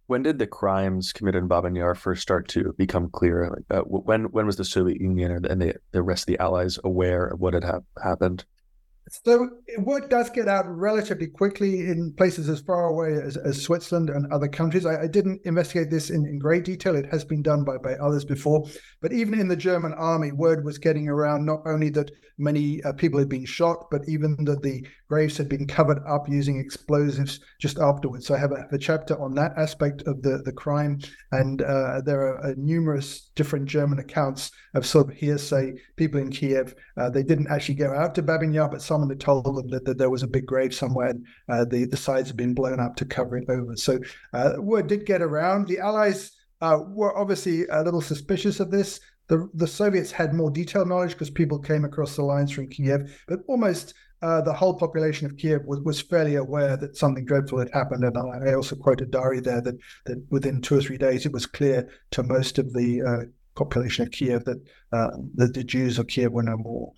When 0.07 0.23
did 0.23 0.39
the 0.39 0.47
crimes 0.47 1.13
committed 1.13 1.43
in 1.43 1.49
Babyn 1.49 1.77
Yar 1.77 1.95
first 1.95 2.23
start 2.23 2.49
to 2.49 2.75
become 2.79 3.11
clear? 3.11 3.51
Like, 3.51 3.79
uh, 3.79 3.83
when 3.83 4.25
when 4.25 4.47
was 4.47 4.57
the 4.57 4.65
Soviet 4.65 5.01
Union 5.01 5.45
and 5.45 5.61
the, 5.61 5.75
the 5.93 6.03
rest 6.03 6.23
of 6.23 6.27
the 6.27 6.39
Allies 6.39 6.79
aware 6.83 7.27
of 7.27 7.41
what 7.41 7.55
had 7.55 7.65
ha- 7.65 7.81
happened? 8.03 8.45
So 9.11 9.51
word 9.79 10.09
does 10.09 10.31
get 10.31 10.49
out 10.49 10.67
relatively 10.69 11.27
quickly 11.27 11.81
in 11.81 12.13
places 12.17 12.49
as 12.49 12.61
far 12.61 12.87
away 12.87 13.15
as, 13.15 13.37
as 13.37 13.63
Switzerland 13.63 14.11
and 14.11 14.31
other 14.33 14.49
countries. 14.49 14.87
I, 14.87 15.03
I 15.03 15.07
didn't 15.07 15.41
investigate 15.45 15.91
this 15.91 16.11
in, 16.11 16.27
in, 16.27 16.39
great 16.39 16.65
detail. 16.65 16.97
It 16.97 17.07
has 17.11 17.25
been 17.25 17.43
done 17.43 17.65
by, 17.65 17.79
by 17.79 17.95
others 17.95 18.25
before. 18.25 18.67
But 19.01 19.13
even 19.13 19.39
in 19.39 19.49
the 19.49 19.57
German 19.57 19.95
army, 19.95 20.33
word 20.33 20.65
was 20.65 20.79
getting 20.79 21.09
around 21.09 21.45
not 21.45 21.61
only 21.67 21.91
that 21.91 22.11
many 22.39 22.83
uh, 22.85 22.93
people 22.93 23.19
had 23.19 23.29
been 23.29 23.45
shot, 23.45 23.89
but 23.91 24.03
even 24.09 24.37
that 24.45 24.63
the 24.63 24.87
graves 25.09 25.37
had 25.37 25.49
been 25.49 25.67
covered 25.67 26.01
up 26.09 26.29
using 26.29 26.59
explosives 26.59 27.41
just 27.59 27.79
afterwards. 27.79 28.27
So 28.27 28.35
I 28.35 28.39
have 28.39 28.53
a, 28.53 28.67
a 28.73 28.79
chapter 28.79 29.21
on 29.21 29.35
that 29.35 29.53
aspect 29.57 30.03
of 30.03 30.23
the, 30.23 30.43
the 30.45 30.53
crime. 30.53 31.01
And 31.33 31.63
uh, 31.63 32.01
there 32.05 32.21
are 32.21 32.47
uh, 32.47 32.55
numerous 32.57 33.31
different 33.35 33.67
German 33.67 33.99
accounts 33.99 34.51
of 34.75 34.87
sort 34.87 35.11
of 35.11 35.17
hearsay. 35.17 35.75
People 35.97 36.21
in 36.21 36.31
Kiev, 36.31 36.75
uh, 36.97 37.11
they 37.11 37.23
didn't 37.23 37.49
actually 37.51 37.75
go 37.75 37.93
out 37.93 38.15
to 38.15 38.23
Babyn 38.23 38.55
Yar, 38.55 38.69
but 38.69 38.83
someone 38.99 39.11
had 39.11 39.21
told 39.21 39.45
them 39.45 39.69
that, 39.71 39.85
that 39.85 39.97
there 39.97 40.11
was 40.11 40.25
a 40.25 40.29
big 40.29 40.45
grave 40.45 40.75
somewhere 40.75 41.11
and 41.11 41.27
uh, 41.49 41.65
the, 41.65 41.85
the 41.85 41.97
sides 41.97 42.29
had 42.29 42.37
been 42.37 42.53
blown 42.53 42.81
up 42.81 42.97
to 42.97 43.05
cover 43.05 43.37
it 43.37 43.49
over. 43.49 43.77
So 43.77 44.01
uh, 44.33 44.55
word 44.59 44.89
did 44.89 45.07
get 45.07 45.23
around. 45.23 45.69
The 45.69 45.79
Allies 45.79 46.33
uh, 46.61 46.81
were 46.85 47.17
obviously 47.17 47.67
a 47.71 47.83
little 47.85 48.01
suspicious 48.01 48.59
of 48.59 48.73
this. 48.73 48.99
The, 49.29 49.49
the 49.55 49.69
Soviets 49.69 50.11
had 50.11 50.35
more 50.35 50.51
detailed 50.51 50.89
knowledge 50.89 51.13
because 51.13 51.31
people 51.31 51.61
came 51.61 51.85
across 51.85 52.17
the 52.17 52.23
lines 52.23 52.51
from 52.51 52.69
Kiev, 52.69 53.23
but 53.29 53.41
almost 53.47 53.95
uh, 54.21 54.41
the 54.41 54.53
whole 54.53 54.75
population 54.75 55.27
of 55.27 55.37
Kiev 55.37 55.65
was, 55.65 55.81
was 55.81 56.01
fairly 56.01 56.35
aware 56.35 56.77
that 56.77 56.97
something 56.97 57.25
dreadful 57.25 57.61
had 57.61 57.71
happened. 57.73 58.03
And 58.03 58.19
I 58.19 58.55
also 58.55 58.75
quoted 58.75 59.13
Dari 59.13 59.41
there 59.41 59.61
that, 59.61 59.77
that 60.07 60.27
within 60.31 60.61
two 60.61 60.79
or 60.79 60.81
three 60.81 60.99
days 60.99 61.25
it 61.25 61.33
was 61.33 61.47
clear 61.47 61.89
to 62.13 62.23
most 62.25 62.59
of 62.59 62.73
the 62.73 63.03
uh, 63.03 63.25
population 63.55 64.07
of 64.07 64.11
Kiev 64.11 64.45
that, 64.45 64.61
uh, 64.93 65.11
that 65.35 65.55
the 65.55 65.63
Jews 65.63 65.99
of 65.99 66.09
Kiev 66.09 66.33
were 66.33 66.43
no 66.43 66.57
more. 66.57 66.93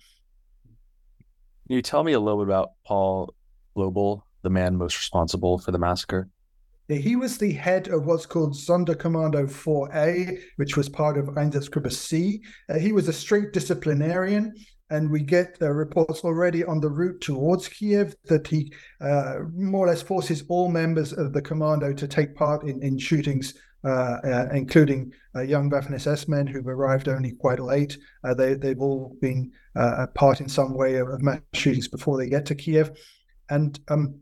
Can 1.67 1.75
you 1.75 1.81
tell 1.81 2.03
me 2.03 2.13
a 2.13 2.19
little 2.19 2.43
bit 2.43 2.49
about 2.49 2.71
Paul 2.85 3.33
Blobel, 3.75 4.23
the 4.41 4.49
man 4.49 4.77
most 4.77 4.97
responsible 4.97 5.59
for 5.59 5.71
the 5.71 5.79
massacre? 5.79 6.29
He 6.87 7.15
was 7.15 7.37
the 7.37 7.53
head 7.53 7.87
of 7.87 8.05
what's 8.05 8.25
called 8.25 8.53
Sonderkommando 8.53 9.45
4A, 9.45 10.37
which 10.57 10.75
was 10.75 10.89
part 10.89 11.17
of 11.17 11.27
Einsatzgruppe 11.27 11.91
C. 11.91 12.41
Uh, 12.69 12.79
he 12.79 12.91
was 12.91 13.07
a 13.07 13.13
strict 13.13 13.53
disciplinarian, 13.53 14.53
and 14.89 15.09
we 15.09 15.21
get 15.21 15.57
uh, 15.61 15.69
reports 15.69 16.25
already 16.25 16.65
on 16.65 16.81
the 16.81 16.89
route 16.89 17.21
towards 17.21 17.69
Kiev 17.69 18.13
that 18.25 18.45
he 18.45 18.73
uh, 18.99 19.39
more 19.53 19.85
or 19.85 19.89
less 19.89 20.01
forces 20.01 20.43
all 20.49 20.69
members 20.69 21.13
of 21.13 21.31
the 21.31 21.41
commando 21.41 21.93
to 21.93 22.07
take 22.07 22.35
part 22.35 22.63
in, 22.63 22.83
in 22.83 22.97
shootings, 22.97 23.53
including 23.83 25.11
uh, 25.35 25.41
young 25.41 25.69
Waffen 25.69 25.93
SS 25.93 26.27
men 26.27 26.47
who've 26.47 26.67
arrived 26.67 27.07
only 27.07 27.31
quite 27.31 27.59
late. 27.59 27.97
they, 28.37 28.53
they've 28.53 28.81
all 28.81 29.15
been 29.21 29.51
a 29.75 30.07
part 30.07 30.41
in 30.41 30.49
some 30.49 30.75
way 30.75 30.95
of, 30.95 31.09
of 31.09 31.21
mass 31.21 31.39
shootings 31.53 31.87
before 31.87 32.17
they 32.17 32.29
get 32.29 32.45
to 32.47 32.55
Kiev. 32.55 32.91
And 33.49 33.79
um, 33.89 34.21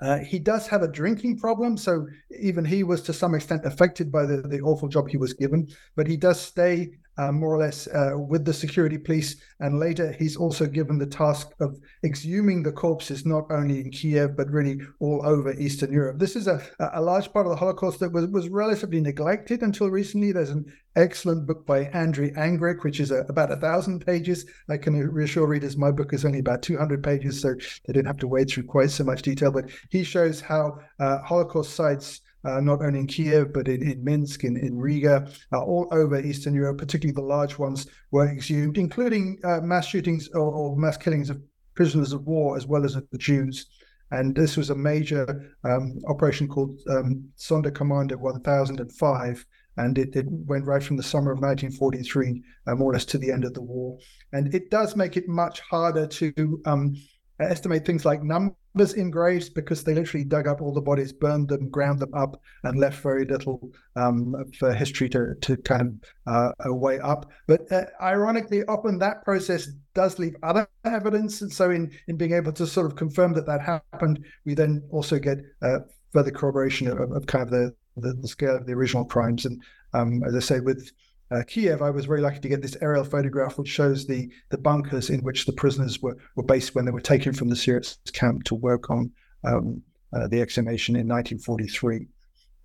uh, 0.00 0.18
he 0.18 0.38
does 0.38 0.66
have 0.66 0.82
a 0.82 0.88
drinking 0.88 1.38
problem, 1.38 1.76
so 1.76 2.06
even 2.40 2.64
he 2.64 2.82
was 2.82 3.02
to 3.02 3.12
some 3.12 3.34
extent 3.34 3.66
affected 3.66 4.10
by 4.10 4.24
the, 4.24 4.38
the 4.38 4.60
awful 4.60 4.88
job 4.88 5.08
he 5.08 5.18
was 5.18 5.34
given. 5.34 5.68
But 5.94 6.06
he 6.06 6.16
does 6.16 6.40
stay 6.40 6.92
uh, 7.20 7.30
more 7.30 7.54
or 7.54 7.58
less 7.58 7.86
uh, 7.88 8.12
with 8.16 8.46
the 8.46 8.54
security 8.54 8.96
police. 8.96 9.36
And 9.60 9.78
later, 9.78 10.12
he's 10.12 10.36
also 10.36 10.66
given 10.66 10.98
the 10.98 11.06
task 11.06 11.50
of 11.60 11.78
exhuming 12.02 12.62
the 12.62 12.72
corpses 12.72 13.26
not 13.26 13.44
only 13.50 13.80
in 13.80 13.90
Kiev 13.90 14.36
but 14.36 14.50
really 14.50 14.80
all 15.00 15.20
over 15.24 15.52
Eastern 15.52 15.92
Europe. 15.92 16.18
This 16.18 16.34
is 16.34 16.46
a, 16.46 16.62
a 16.94 17.02
large 17.02 17.30
part 17.32 17.46
of 17.46 17.50
the 17.50 17.58
Holocaust 17.58 18.00
that 18.00 18.12
was, 18.12 18.26
was 18.28 18.48
relatively 18.48 19.00
neglected 19.00 19.62
until 19.62 19.90
recently. 19.90 20.32
There's 20.32 20.48
an 20.48 20.64
excellent 20.96 21.46
book 21.46 21.66
by 21.66 21.84
Andrej 21.86 22.34
Angrick, 22.36 22.84
which 22.84 23.00
is 23.00 23.10
a, 23.10 23.20
about 23.28 23.52
a 23.52 23.56
thousand 23.56 24.06
pages. 24.06 24.46
I 24.70 24.78
can 24.78 24.94
reassure 24.96 25.46
readers 25.46 25.76
my 25.76 25.90
book 25.90 26.14
is 26.14 26.24
only 26.24 26.38
about 26.38 26.62
200 26.62 27.02
pages, 27.02 27.42
so 27.42 27.54
they 27.86 27.92
didn't 27.92 28.06
have 28.06 28.18
to 28.18 28.28
wade 28.28 28.48
through 28.50 28.64
quite 28.64 28.90
so 28.90 29.04
much 29.04 29.20
detail. 29.20 29.52
But 29.52 29.70
he 29.90 30.04
shows 30.04 30.40
how 30.40 30.78
uh, 30.98 31.18
Holocaust 31.18 31.74
sites 31.74 32.22
uh, 32.44 32.60
not 32.60 32.82
only 32.82 33.00
in 33.00 33.06
Kiev, 33.06 33.52
but 33.52 33.68
in, 33.68 33.82
in 33.82 34.02
Minsk, 34.02 34.44
in, 34.44 34.56
in 34.56 34.78
Riga, 34.78 35.28
uh, 35.52 35.62
all 35.62 35.88
over 35.92 36.20
Eastern 36.20 36.54
Europe, 36.54 36.78
particularly 36.78 37.14
the 37.14 37.20
large 37.20 37.58
ones, 37.58 37.86
were 38.10 38.28
exhumed, 38.28 38.78
including 38.78 39.38
uh, 39.44 39.60
mass 39.60 39.86
shootings 39.86 40.28
or, 40.28 40.52
or, 40.52 40.76
mass 40.76 40.96
killings 40.96 41.30
of 41.30 41.40
prisoners 41.74 42.12
of 42.12 42.26
war 42.26 42.56
as 42.56 42.66
well 42.66 42.84
as 42.84 42.96
of 42.96 43.08
the 43.10 43.18
Jews. 43.18 43.66
And 44.12 44.34
this 44.34 44.56
was 44.56 44.70
a 44.70 44.74
major 44.74 45.54
um, 45.64 45.98
operation 46.08 46.48
called 46.48 46.80
um, 46.88 47.24
Sonderkommando 47.38 48.16
1005. 48.16 49.46
And 49.76 49.96
it, 49.96 50.16
it, 50.16 50.26
went 50.28 50.66
right 50.66 50.82
from 50.82 50.96
the 50.96 51.02
summer 51.02 51.30
of 51.30 51.38
1943, 51.38 52.42
uh, 52.66 52.74
more 52.74 52.90
or 52.90 52.94
less 52.94 53.04
to 53.06 53.18
the 53.18 53.30
end 53.30 53.44
of 53.44 53.54
the 53.54 53.62
war. 53.62 53.98
And 54.32 54.52
it 54.52 54.70
does 54.70 54.96
make 54.96 55.16
it 55.16 55.28
much 55.28 55.60
harder 55.60 56.06
to 56.08 56.60
um, 56.66 56.96
estimate 57.44 57.84
things 57.84 58.04
like 58.04 58.22
numbers 58.22 58.94
in 58.94 59.10
graves 59.10 59.48
because 59.48 59.82
they 59.82 59.94
literally 59.94 60.24
dug 60.24 60.46
up 60.46 60.60
all 60.60 60.72
the 60.72 60.80
bodies, 60.80 61.12
burned 61.12 61.48
them, 61.48 61.68
ground 61.70 62.00
them 62.00 62.12
up, 62.14 62.40
and 62.64 62.78
left 62.78 63.02
very 63.02 63.24
little 63.24 63.72
um, 63.96 64.34
for 64.58 64.72
history 64.72 65.08
to, 65.10 65.34
to 65.40 65.56
kind 65.58 66.00
of 66.26 66.54
uh, 66.66 66.74
weigh 66.74 67.00
up. 67.00 67.30
But 67.46 67.70
uh, 67.72 67.84
ironically, 68.00 68.64
often 68.64 68.98
that 68.98 69.24
process 69.24 69.68
does 69.94 70.18
leave 70.18 70.36
other 70.42 70.68
evidence. 70.84 71.42
And 71.42 71.52
so, 71.52 71.70
in, 71.70 71.90
in 72.08 72.16
being 72.16 72.32
able 72.32 72.52
to 72.52 72.66
sort 72.66 72.86
of 72.86 72.96
confirm 72.96 73.32
that 73.34 73.46
that 73.46 73.60
happened, 73.60 74.24
we 74.44 74.54
then 74.54 74.82
also 74.90 75.18
get 75.18 75.38
uh, 75.62 75.78
further 76.12 76.30
corroboration 76.30 76.88
of, 76.88 76.98
of, 77.12 77.26
kind 77.26 77.42
of 77.42 77.50
the, 77.50 77.74
the, 77.96 78.14
the, 78.14 78.28
scale 78.28 78.56
of 78.56 78.66
the 78.66 78.72
original 78.72 79.04
crimes. 79.04 79.46
And 79.46 79.62
um, 79.94 80.22
as 80.24 80.34
I 80.34 80.40
say, 80.40 80.60
with 80.60 80.90
uh, 81.30 81.42
Kiev, 81.46 81.82
I 81.82 81.90
was 81.90 82.06
very 82.06 82.20
lucky 82.20 82.40
to 82.40 82.48
get 82.48 82.62
this 82.62 82.76
aerial 82.80 83.04
photograph, 83.04 83.58
which 83.58 83.68
shows 83.68 84.06
the 84.06 84.30
the 84.50 84.58
bunkers 84.58 85.10
in 85.10 85.20
which 85.20 85.46
the 85.46 85.52
prisoners 85.52 86.00
were, 86.02 86.16
were 86.34 86.42
based 86.42 86.74
when 86.74 86.84
they 86.84 86.90
were 86.90 87.00
taken 87.00 87.32
from 87.32 87.48
the 87.48 87.56
Syrets 87.56 87.98
camp 88.12 88.44
to 88.44 88.54
work 88.54 88.90
on 88.90 89.10
um, 89.44 89.82
uh, 90.12 90.26
the 90.26 90.40
exhumation 90.40 90.96
in 90.96 91.06
1943. 91.06 92.08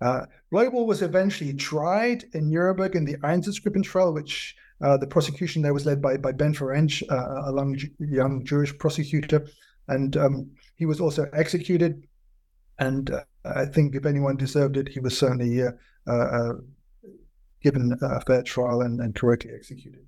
Uh, 0.00 0.26
Blobel 0.52 0.86
was 0.86 1.02
eventually 1.02 1.54
tried 1.54 2.24
in 2.34 2.50
Nuremberg 2.50 2.96
in 2.96 3.04
the 3.04 3.16
Einsatzgruppen 3.18 3.82
trial, 3.82 4.12
which 4.12 4.54
uh, 4.82 4.96
the 4.96 5.06
prosecution 5.06 5.62
there 5.62 5.72
was 5.72 5.86
led 5.86 6.02
by, 6.02 6.16
by 6.16 6.32
Ben 6.32 6.52
Ferencz, 6.52 7.02
uh, 7.10 7.50
a 7.50 8.04
young 8.04 8.44
Jewish 8.44 8.76
prosecutor, 8.78 9.46
and 9.88 10.16
um, 10.16 10.50
he 10.74 10.84
was 10.84 11.00
also 11.00 11.26
executed. 11.32 12.06
And 12.78 13.10
uh, 13.10 13.22
I 13.44 13.64
think 13.64 13.94
if 13.94 14.04
anyone 14.04 14.36
deserved 14.36 14.76
it, 14.76 14.88
he 14.88 15.00
was 15.00 15.16
certainly 15.16 15.62
uh, 15.62 15.70
uh, 16.06 16.52
given 17.66 17.98
a 18.00 18.20
fair 18.20 18.42
trial 18.44 18.80
and, 18.80 19.00
and 19.00 19.16
correctly 19.16 19.50
executed. 19.52 20.04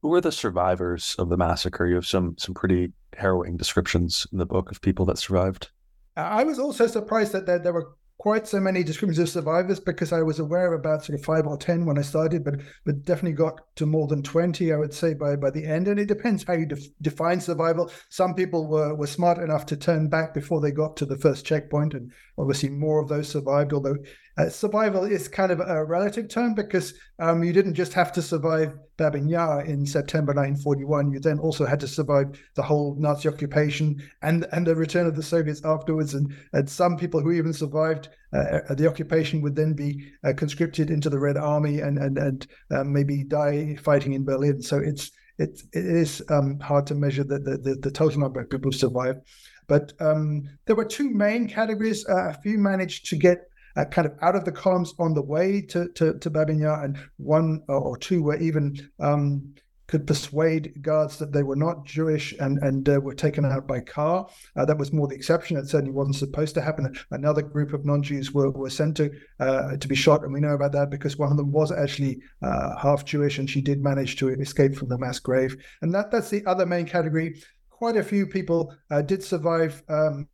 Who 0.00 0.08
were 0.08 0.22
the 0.22 0.32
survivors 0.32 1.14
of 1.18 1.28
the 1.28 1.36
massacre? 1.36 1.86
You 1.86 1.96
have 1.96 2.06
some 2.06 2.36
some 2.38 2.54
pretty 2.54 2.92
harrowing 3.12 3.58
descriptions 3.58 4.26
in 4.32 4.38
the 4.38 4.46
book 4.46 4.70
of 4.70 4.80
people 4.80 5.04
that 5.06 5.18
survived. 5.18 5.70
I 6.16 6.42
was 6.44 6.58
also 6.58 6.86
surprised 6.86 7.32
that 7.32 7.44
there, 7.44 7.58
there 7.58 7.74
were 7.74 7.96
quite 8.18 8.46
so 8.46 8.60
many 8.60 8.84
descriptions 8.84 9.18
of 9.18 9.28
survivors 9.28 9.80
because 9.80 10.12
I 10.12 10.22
was 10.22 10.38
aware 10.38 10.72
of 10.72 10.78
about 10.78 11.04
sort 11.04 11.18
of 11.18 11.24
five 11.24 11.46
or 11.46 11.56
ten 11.56 11.84
when 11.84 11.98
I 11.98 12.02
started, 12.02 12.44
but 12.44 12.54
but 12.86 13.04
definitely 13.04 13.36
got 13.36 13.60
to 13.76 13.84
more 13.84 14.06
than 14.06 14.22
twenty, 14.22 14.72
I 14.72 14.76
would 14.76 14.94
say, 14.94 15.12
by 15.12 15.36
by 15.36 15.50
the 15.50 15.66
end. 15.66 15.86
And 15.86 16.00
it 16.00 16.06
depends 16.08 16.44
how 16.44 16.54
you 16.54 16.66
def- 16.66 16.96
define 17.02 17.40
survival. 17.40 17.90
Some 18.08 18.34
people 18.34 18.68
were 18.68 18.94
were 18.94 19.06
smart 19.06 19.38
enough 19.38 19.66
to 19.66 19.76
turn 19.76 20.08
back 20.08 20.32
before 20.34 20.60
they 20.60 20.70
got 20.70 20.96
to 20.96 21.06
the 21.06 21.18
first 21.18 21.44
checkpoint, 21.44 21.94
and 21.94 22.10
obviously 22.38 22.68
more 22.68 23.00
of 23.00 23.08
those 23.08 23.28
survived. 23.28 23.72
Although 23.72 23.96
uh, 24.38 24.48
survival 24.48 25.04
is 25.04 25.28
kind 25.28 25.52
of 25.52 25.60
a 25.60 25.84
relative 25.84 26.28
term 26.28 26.54
because 26.54 26.94
um, 27.18 27.44
you 27.44 27.52
didn't 27.52 27.74
just 27.74 27.92
have 27.92 28.12
to 28.12 28.22
survive 28.22 28.72
Babyn 28.96 29.28
Yar 29.28 29.62
in 29.62 29.84
September 29.84 30.32
1941. 30.32 31.12
You 31.12 31.20
then 31.20 31.38
also 31.38 31.66
had 31.66 31.80
to 31.80 31.88
survive 31.88 32.38
the 32.54 32.62
whole 32.62 32.96
Nazi 32.98 33.28
occupation 33.28 34.02
and 34.22 34.46
and 34.52 34.66
the 34.66 34.74
return 34.74 35.06
of 35.06 35.16
the 35.16 35.22
Soviets 35.22 35.64
afterwards. 35.64 36.14
And, 36.14 36.34
and 36.52 36.68
some 36.68 36.96
people 36.96 37.20
who 37.20 37.32
even 37.32 37.52
survived 37.52 38.08
uh, 38.32 38.60
uh 38.70 38.74
the 38.74 38.88
occupation 38.88 39.42
would 39.42 39.56
then 39.56 39.74
be 39.74 40.12
uh, 40.24 40.32
conscripted 40.34 40.90
into 40.90 41.10
the 41.10 41.18
Red 41.18 41.36
Army 41.36 41.80
and 41.80 41.98
and 41.98 42.18
and 42.18 42.46
um, 42.70 42.92
maybe 42.92 43.24
die 43.24 43.76
fighting 43.82 44.14
in 44.14 44.24
Berlin. 44.24 44.62
So 44.62 44.78
it's 44.78 45.10
it, 45.38 45.62
it 45.72 45.84
is 45.84 46.22
um, 46.28 46.58
hard 46.60 46.86
to 46.88 46.94
measure 46.94 47.24
the, 47.24 47.38
the, 47.38 47.76
the, 47.80 47.90
total 47.90 48.20
number 48.20 48.40
of 48.40 48.50
people 48.50 48.70
who 48.70 48.76
survived. 48.76 49.20
But 49.66 49.92
um, 50.00 50.48
there 50.66 50.76
were 50.76 50.84
two 50.84 51.10
main 51.10 51.48
categories. 51.48 52.06
Uh, 52.08 52.30
a 52.30 52.34
few 52.34 52.58
managed 52.58 53.06
to 53.10 53.16
get 53.16 53.48
uh, 53.76 53.84
kind 53.86 54.06
of 54.06 54.14
out 54.20 54.36
of 54.36 54.44
the 54.44 54.52
columns 54.52 54.94
on 54.98 55.14
the 55.14 55.22
way 55.22 55.62
to 55.62 55.88
to, 55.88 56.18
to 56.18 56.30
Babyn 56.30 56.84
and 56.84 56.98
one 57.16 57.62
or 57.68 57.96
two 57.96 58.22
were 58.22 58.36
even 58.36 58.76
um, 59.00 59.54
could 59.92 60.06
persuade 60.06 60.80
guards 60.80 61.18
that 61.18 61.32
they 61.32 61.42
were 61.42 61.56
not 61.56 61.84
Jewish 61.84 62.32
and 62.40 62.58
and 62.62 62.88
uh, 62.88 62.98
were 62.98 63.14
taken 63.14 63.44
out 63.44 63.68
by 63.68 63.80
car. 63.80 64.26
Uh, 64.56 64.64
that 64.64 64.78
was 64.78 64.90
more 64.90 65.06
the 65.06 65.14
exception. 65.14 65.58
It 65.58 65.68
certainly 65.68 65.92
wasn't 65.92 66.16
supposed 66.16 66.54
to 66.54 66.62
happen. 66.62 66.94
Another 67.10 67.42
group 67.42 67.74
of 67.74 67.84
non-Jews 67.84 68.32
were, 68.32 68.50
were 68.50 68.70
sent 68.70 68.96
to 68.96 69.10
uh, 69.38 69.76
to 69.76 69.88
be 69.88 69.94
shot, 69.94 70.22
and 70.22 70.32
we 70.32 70.40
know 70.40 70.54
about 70.54 70.72
that 70.72 70.88
because 70.88 71.18
one 71.18 71.30
of 71.30 71.36
them 71.36 71.52
was 71.52 71.70
actually 71.70 72.20
uh, 72.42 72.74
half 72.76 73.04
Jewish, 73.04 73.38
and 73.38 73.50
she 73.50 73.60
did 73.60 73.82
manage 73.82 74.16
to 74.16 74.30
escape 74.30 74.76
from 74.76 74.88
the 74.88 74.96
mass 74.96 75.18
grave. 75.18 75.62
And 75.82 75.94
that 75.94 76.10
that's 76.10 76.30
the 76.30 76.44
other 76.46 76.64
main 76.64 76.86
category. 76.86 77.42
Quite 77.82 77.96
a 77.96 78.04
few 78.04 78.28
people 78.28 78.72
uh, 78.92 79.02
did 79.02 79.24
survive 79.24 79.82
um, 79.88 80.28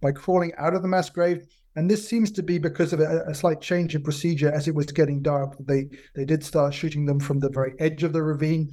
by 0.00 0.10
crawling 0.10 0.54
out 0.56 0.72
of 0.72 0.80
the 0.80 0.88
mass 0.88 1.10
grave. 1.10 1.46
And 1.76 1.90
this 1.90 2.08
seems 2.08 2.30
to 2.30 2.42
be 2.42 2.56
because 2.56 2.94
of 2.94 3.00
a, 3.00 3.24
a, 3.26 3.34
slight 3.34 3.60
change 3.60 3.94
in 3.94 4.02
procedure 4.02 4.50
as 4.50 4.68
it 4.68 4.74
was 4.74 4.86
getting 4.86 5.20
dark. 5.20 5.54
They 5.60 5.90
they 6.14 6.24
did 6.24 6.42
start 6.42 6.72
shooting 6.72 7.04
them 7.04 7.20
from 7.20 7.40
the 7.40 7.50
very 7.50 7.74
edge 7.78 8.04
of 8.04 8.14
the 8.14 8.22
ravine, 8.22 8.72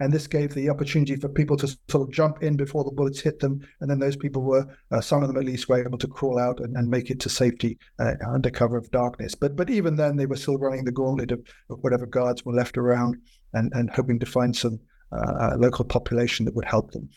and 0.00 0.12
this 0.12 0.26
gave 0.26 0.52
the 0.52 0.68
opportunity 0.68 1.16
for 1.16 1.30
people 1.30 1.56
to 1.56 1.68
sort 1.88 2.06
of 2.06 2.10
jump 2.10 2.42
in 2.42 2.58
before 2.58 2.84
the 2.84 2.90
bullets 2.90 3.20
hit 3.20 3.40
them. 3.40 3.66
And 3.80 3.90
then 3.90 4.00
those 4.00 4.16
people 4.16 4.42
were, 4.42 4.66
uh, 4.90 5.00
some 5.00 5.22
of 5.22 5.28
them 5.28 5.38
at 5.38 5.46
least, 5.46 5.66
were 5.70 5.82
able 5.82 5.96
to 5.96 6.08
crawl 6.08 6.38
out 6.38 6.60
and, 6.60 6.76
and 6.76 6.90
make 6.90 7.08
it 7.08 7.20
to 7.20 7.30
safety 7.30 7.78
uh, 7.98 8.16
under 8.28 8.50
cover 8.50 8.76
of 8.76 8.90
darkness. 8.90 9.34
But 9.34 9.56
but 9.56 9.70
even 9.70 9.96
then, 9.96 10.16
they 10.16 10.26
were 10.26 10.36
still 10.36 10.58
running 10.58 10.84
the 10.84 10.92
gauntlet 10.92 11.32
of, 11.32 11.40
of 11.70 11.78
whatever 11.80 12.04
guards 12.04 12.44
were 12.44 12.52
left 12.52 12.76
around, 12.76 13.16
and 13.54 13.72
and 13.72 13.88
hoping 13.88 14.18
to 14.18 14.26
find 14.26 14.54
some 14.54 14.78
uh, 15.10 15.56
local 15.56 15.86
population 15.86 16.44
that 16.44 16.54
would 16.54 16.66
help 16.66 16.90
them. 16.90 17.08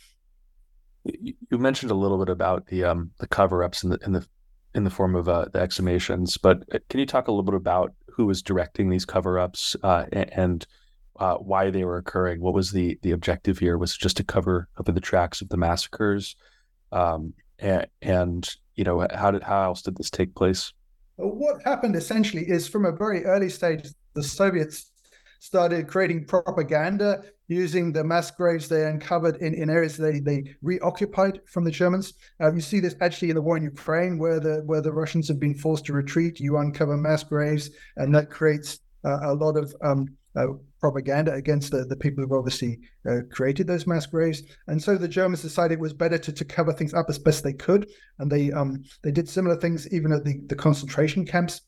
You 1.05 1.57
mentioned 1.57 1.91
a 1.91 1.95
little 1.95 2.17
bit 2.17 2.29
about 2.29 2.67
the 2.67 2.83
um, 2.83 3.11
the 3.19 3.27
cover 3.27 3.63
ups 3.63 3.83
in 3.83 3.89
the 3.91 3.99
in 4.05 4.13
the 4.13 4.27
in 4.73 4.83
the 4.83 4.89
form 4.89 5.15
of 5.15 5.29
uh, 5.29 5.45
the 5.53 5.59
exhumations. 5.59 6.37
But 6.41 6.63
uh, 6.73 6.79
can 6.89 6.99
you 6.99 7.05
talk 7.05 7.27
a 7.27 7.31
little 7.31 7.43
bit 7.43 7.55
about 7.55 7.93
who 8.07 8.25
was 8.25 8.41
directing 8.41 8.89
these 8.89 9.05
cover 9.05 9.39
ups 9.39 9.75
uh, 9.83 10.05
and 10.11 10.65
uh, 11.19 11.35
why 11.35 11.69
they 11.69 11.85
were 11.85 11.97
occurring? 11.97 12.41
What 12.41 12.53
was 12.53 12.71
the 12.71 12.97
the 13.01 13.11
objective 13.11 13.59
here? 13.59 13.77
Was 13.77 13.93
it 13.93 13.99
just 13.99 14.17
to 14.17 14.23
cover 14.23 14.67
up 14.77 14.85
the 14.85 14.99
tracks 14.99 15.41
of 15.41 15.49
the 15.49 15.57
massacres? 15.57 16.35
Um, 16.91 17.33
and, 17.59 17.87
and, 18.01 18.49
you 18.75 18.83
know, 18.83 19.07
how 19.13 19.31
did 19.31 19.43
how 19.43 19.63
else 19.63 19.81
did 19.81 19.97
this 19.97 20.09
take 20.09 20.35
place? 20.35 20.73
What 21.17 21.61
happened 21.63 21.95
essentially 21.95 22.43
is 22.43 22.67
from 22.67 22.85
a 22.85 22.91
very 22.91 23.23
early 23.25 23.49
stage, 23.49 23.87
the 24.13 24.23
Soviets 24.23 24.91
started 25.39 25.87
creating 25.87 26.25
propaganda 26.25 27.23
using 27.47 27.91
the 27.91 28.03
mass 28.03 28.31
graves 28.31 28.67
they 28.67 28.85
uncovered 28.85 29.37
in, 29.37 29.53
in 29.53 29.69
areas 29.69 29.97
they, 29.97 30.19
they 30.19 30.55
reoccupied 30.61 31.41
from 31.45 31.63
the 31.63 31.71
Germans. 31.71 32.13
Uh, 32.41 32.53
you 32.53 32.61
see 32.61 32.79
this 32.79 32.95
actually 33.01 33.29
in 33.29 33.35
the 33.35 33.41
war 33.41 33.57
in 33.57 33.63
Ukraine, 33.63 34.17
where 34.17 34.39
the 34.39 34.63
where 34.65 34.81
the 34.81 34.91
Russians 34.91 35.27
have 35.27 35.39
been 35.39 35.55
forced 35.55 35.85
to 35.85 35.93
retreat. 35.93 36.39
You 36.39 36.57
uncover 36.57 36.97
mass 36.97 37.23
graves, 37.23 37.69
and 37.97 38.13
that 38.15 38.29
creates 38.29 38.79
uh, 39.03 39.19
a 39.23 39.33
lot 39.33 39.57
of 39.57 39.75
um, 39.81 40.07
uh, 40.35 40.47
propaganda 40.79 41.33
against 41.33 41.71
the, 41.71 41.85
the 41.85 41.95
people 41.95 42.23
who've 42.23 42.37
obviously 42.37 42.79
uh, 43.09 43.19
created 43.31 43.67
those 43.67 43.87
mass 43.87 44.05
graves. 44.05 44.43
And 44.67 44.81
so 44.81 44.97
the 44.97 45.07
Germans 45.07 45.41
decided 45.41 45.75
it 45.75 45.81
was 45.81 45.93
better 45.93 46.17
to, 46.17 46.31
to 46.31 46.45
cover 46.45 46.73
things 46.73 46.93
up 46.93 47.07
as 47.09 47.17
best 47.17 47.43
they 47.43 47.53
could. 47.53 47.89
And 48.19 48.31
they 48.31 48.51
um, 48.51 48.83
they 49.03 49.11
did 49.11 49.29
similar 49.29 49.55
things 49.55 49.91
even 49.93 50.11
at 50.11 50.23
the, 50.23 50.41
the 50.47 50.55
concentration 50.55 51.25
camps 51.25 51.61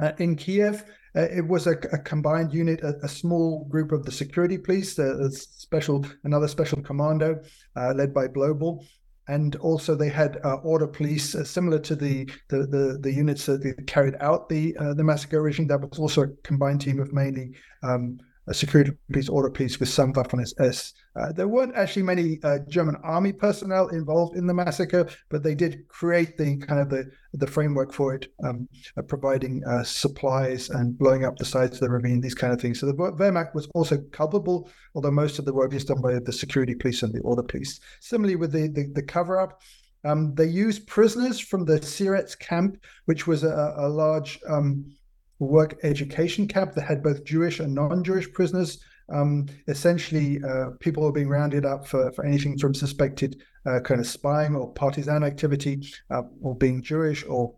uh, 0.00 0.12
in 0.18 0.36
Kiev. 0.36 0.84
Uh, 1.16 1.22
it 1.22 1.46
was 1.46 1.66
a, 1.66 1.72
a 1.92 1.98
combined 1.98 2.52
unit, 2.52 2.80
a, 2.82 2.94
a, 3.02 3.08
small 3.08 3.64
group 3.64 3.92
of 3.92 4.04
the 4.04 4.12
security 4.12 4.58
police, 4.58 4.98
uh, 4.98 5.18
a 5.18 5.30
special 5.30 6.04
another 6.24 6.48
special 6.48 6.80
commando 6.82 7.40
uh, 7.76 7.92
led 7.94 8.12
by 8.12 8.28
Blobel, 8.28 8.84
and 9.28 9.56
also 9.56 9.94
they 9.94 10.08
had 10.08 10.38
uh, 10.44 10.56
order 10.56 10.86
police 10.86 11.34
uh, 11.34 11.44
similar 11.44 11.78
to 11.78 11.94
the, 11.94 12.24
the 12.48 12.58
the, 12.66 12.98
the 13.00 13.12
units 13.12 13.46
that 13.46 13.84
carried 13.86 14.16
out 14.20 14.48
the 14.48 14.76
uh, 14.78 14.94
the 14.94 15.04
massacre 15.04 15.42
regime. 15.42 15.66
That 15.66 15.80
was 15.80 15.98
also 15.98 16.22
a 16.22 16.28
combined 16.42 16.80
team 16.80 17.00
of 17.00 17.12
mainly 17.12 17.54
um, 17.82 18.18
a 18.48 18.54
security 18.54 18.92
police, 19.10 19.28
order 19.28 19.50
police 19.50 19.78
with 19.78 19.88
some 19.88 20.12
Waffen 20.12 20.40
SS. 20.40 20.94
Uh, 21.14 21.32
there 21.32 21.48
weren't 21.48 21.74
actually 21.74 22.02
many 22.02 22.38
uh, 22.42 22.58
German 22.68 22.96
army 23.02 23.32
personnel 23.32 23.88
involved 23.88 24.36
in 24.36 24.46
the 24.46 24.54
massacre, 24.54 25.08
but 25.28 25.42
they 25.42 25.54
did 25.54 25.86
create 25.88 26.36
the 26.36 26.56
kind 26.58 26.80
of 26.80 26.88
the, 26.88 27.10
the 27.34 27.46
framework 27.46 27.92
for 27.92 28.14
it, 28.14 28.28
um, 28.44 28.68
uh, 28.96 29.02
providing 29.02 29.62
uh, 29.64 29.82
supplies 29.82 30.70
and 30.70 30.96
blowing 30.98 31.24
up 31.24 31.36
the 31.36 31.44
sides 31.44 31.74
of 31.74 31.80
the 31.80 31.90
ravine, 31.90 32.20
these 32.20 32.34
kind 32.34 32.52
of 32.52 32.60
things. 32.60 32.80
So 32.80 32.86
the 32.86 32.94
Wehrmacht 32.94 33.54
was 33.54 33.68
also 33.74 33.98
culpable, 34.12 34.70
although 34.94 35.10
most 35.10 35.38
of 35.38 35.44
the 35.44 35.54
work 35.54 35.74
is 35.74 35.84
done 35.84 36.00
by 36.00 36.18
the 36.18 36.32
security 36.32 36.74
police 36.74 37.02
and 37.02 37.12
the 37.12 37.20
order 37.20 37.42
police. 37.42 37.80
Similarly 38.00 38.36
with 38.36 38.52
the, 38.52 38.68
the, 38.68 38.90
the 38.94 39.02
cover 39.02 39.40
up, 39.40 39.60
um, 40.04 40.34
they 40.34 40.46
used 40.46 40.86
prisoners 40.86 41.40
from 41.40 41.64
the 41.64 41.82
Syrets 41.82 42.34
camp, 42.34 42.78
which 43.06 43.26
was 43.26 43.42
a, 43.42 43.74
a 43.76 43.88
large 43.88 44.38
um, 44.48 44.92
work 45.38 45.78
education 45.82 46.48
camp 46.48 46.74
that 46.74 46.82
had 46.82 47.02
both 47.02 47.24
Jewish 47.24 47.60
and 47.60 47.74
non-Jewish 47.74 48.32
prisoners. 48.32 48.78
Um, 49.10 49.46
essentially, 49.68 50.42
uh, 50.42 50.70
people 50.80 51.02
were 51.02 51.12
being 51.12 51.28
rounded 51.28 51.64
up 51.64 51.86
for, 51.86 52.12
for 52.12 52.24
anything 52.24 52.58
from 52.58 52.74
suspected 52.74 53.40
uh, 53.66 53.80
kind 53.80 54.00
of 54.00 54.06
spying 54.06 54.54
or 54.54 54.72
partisan 54.72 55.22
activity, 55.22 55.82
uh, 56.10 56.22
or 56.42 56.54
being 56.56 56.82
Jewish, 56.82 57.24
or 57.24 57.54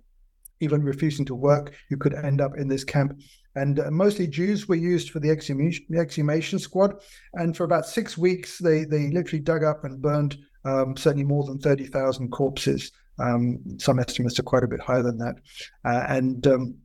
even 0.60 0.82
refusing 0.82 1.24
to 1.26 1.34
work. 1.34 1.74
You 1.90 1.96
could 1.96 2.14
end 2.14 2.40
up 2.40 2.56
in 2.56 2.68
this 2.68 2.84
camp. 2.84 3.20
And 3.56 3.80
uh, 3.80 3.90
mostly 3.90 4.28
Jews 4.28 4.68
were 4.68 4.76
used 4.76 5.10
for 5.10 5.18
the 5.18 5.30
exhumation, 5.30 5.86
the 5.88 5.98
exhumation 5.98 6.58
squad. 6.58 6.94
And 7.34 7.56
for 7.56 7.64
about 7.64 7.86
six 7.86 8.16
weeks, 8.16 8.58
they 8.58 8.84
they 8.84 9.10
literally 9.10 9.42
dug 9.42 9.64
up 9.64 9.84
and 9.84 10.00
burned 10.00 10.38
um, 10.64 10.96
certainly 10.96 11.24
more 11.24 11.44
than 11.44 11.58
30,000 11.58 12.30
corpses. 12.30 12.92
Um, 13.18 13.58
some 13.78 13.98
estimates 13.98 14.38
are 14.38 14.44
quite 14.44 14.64
a 14.64 14.68
bit 14.68 14.80
higher 14.80 15.02
than 15.02 15.18
that. 15.18 15.36
Uh, 15.84 16.04
and 16.08 16.46
um, 16.46 16.76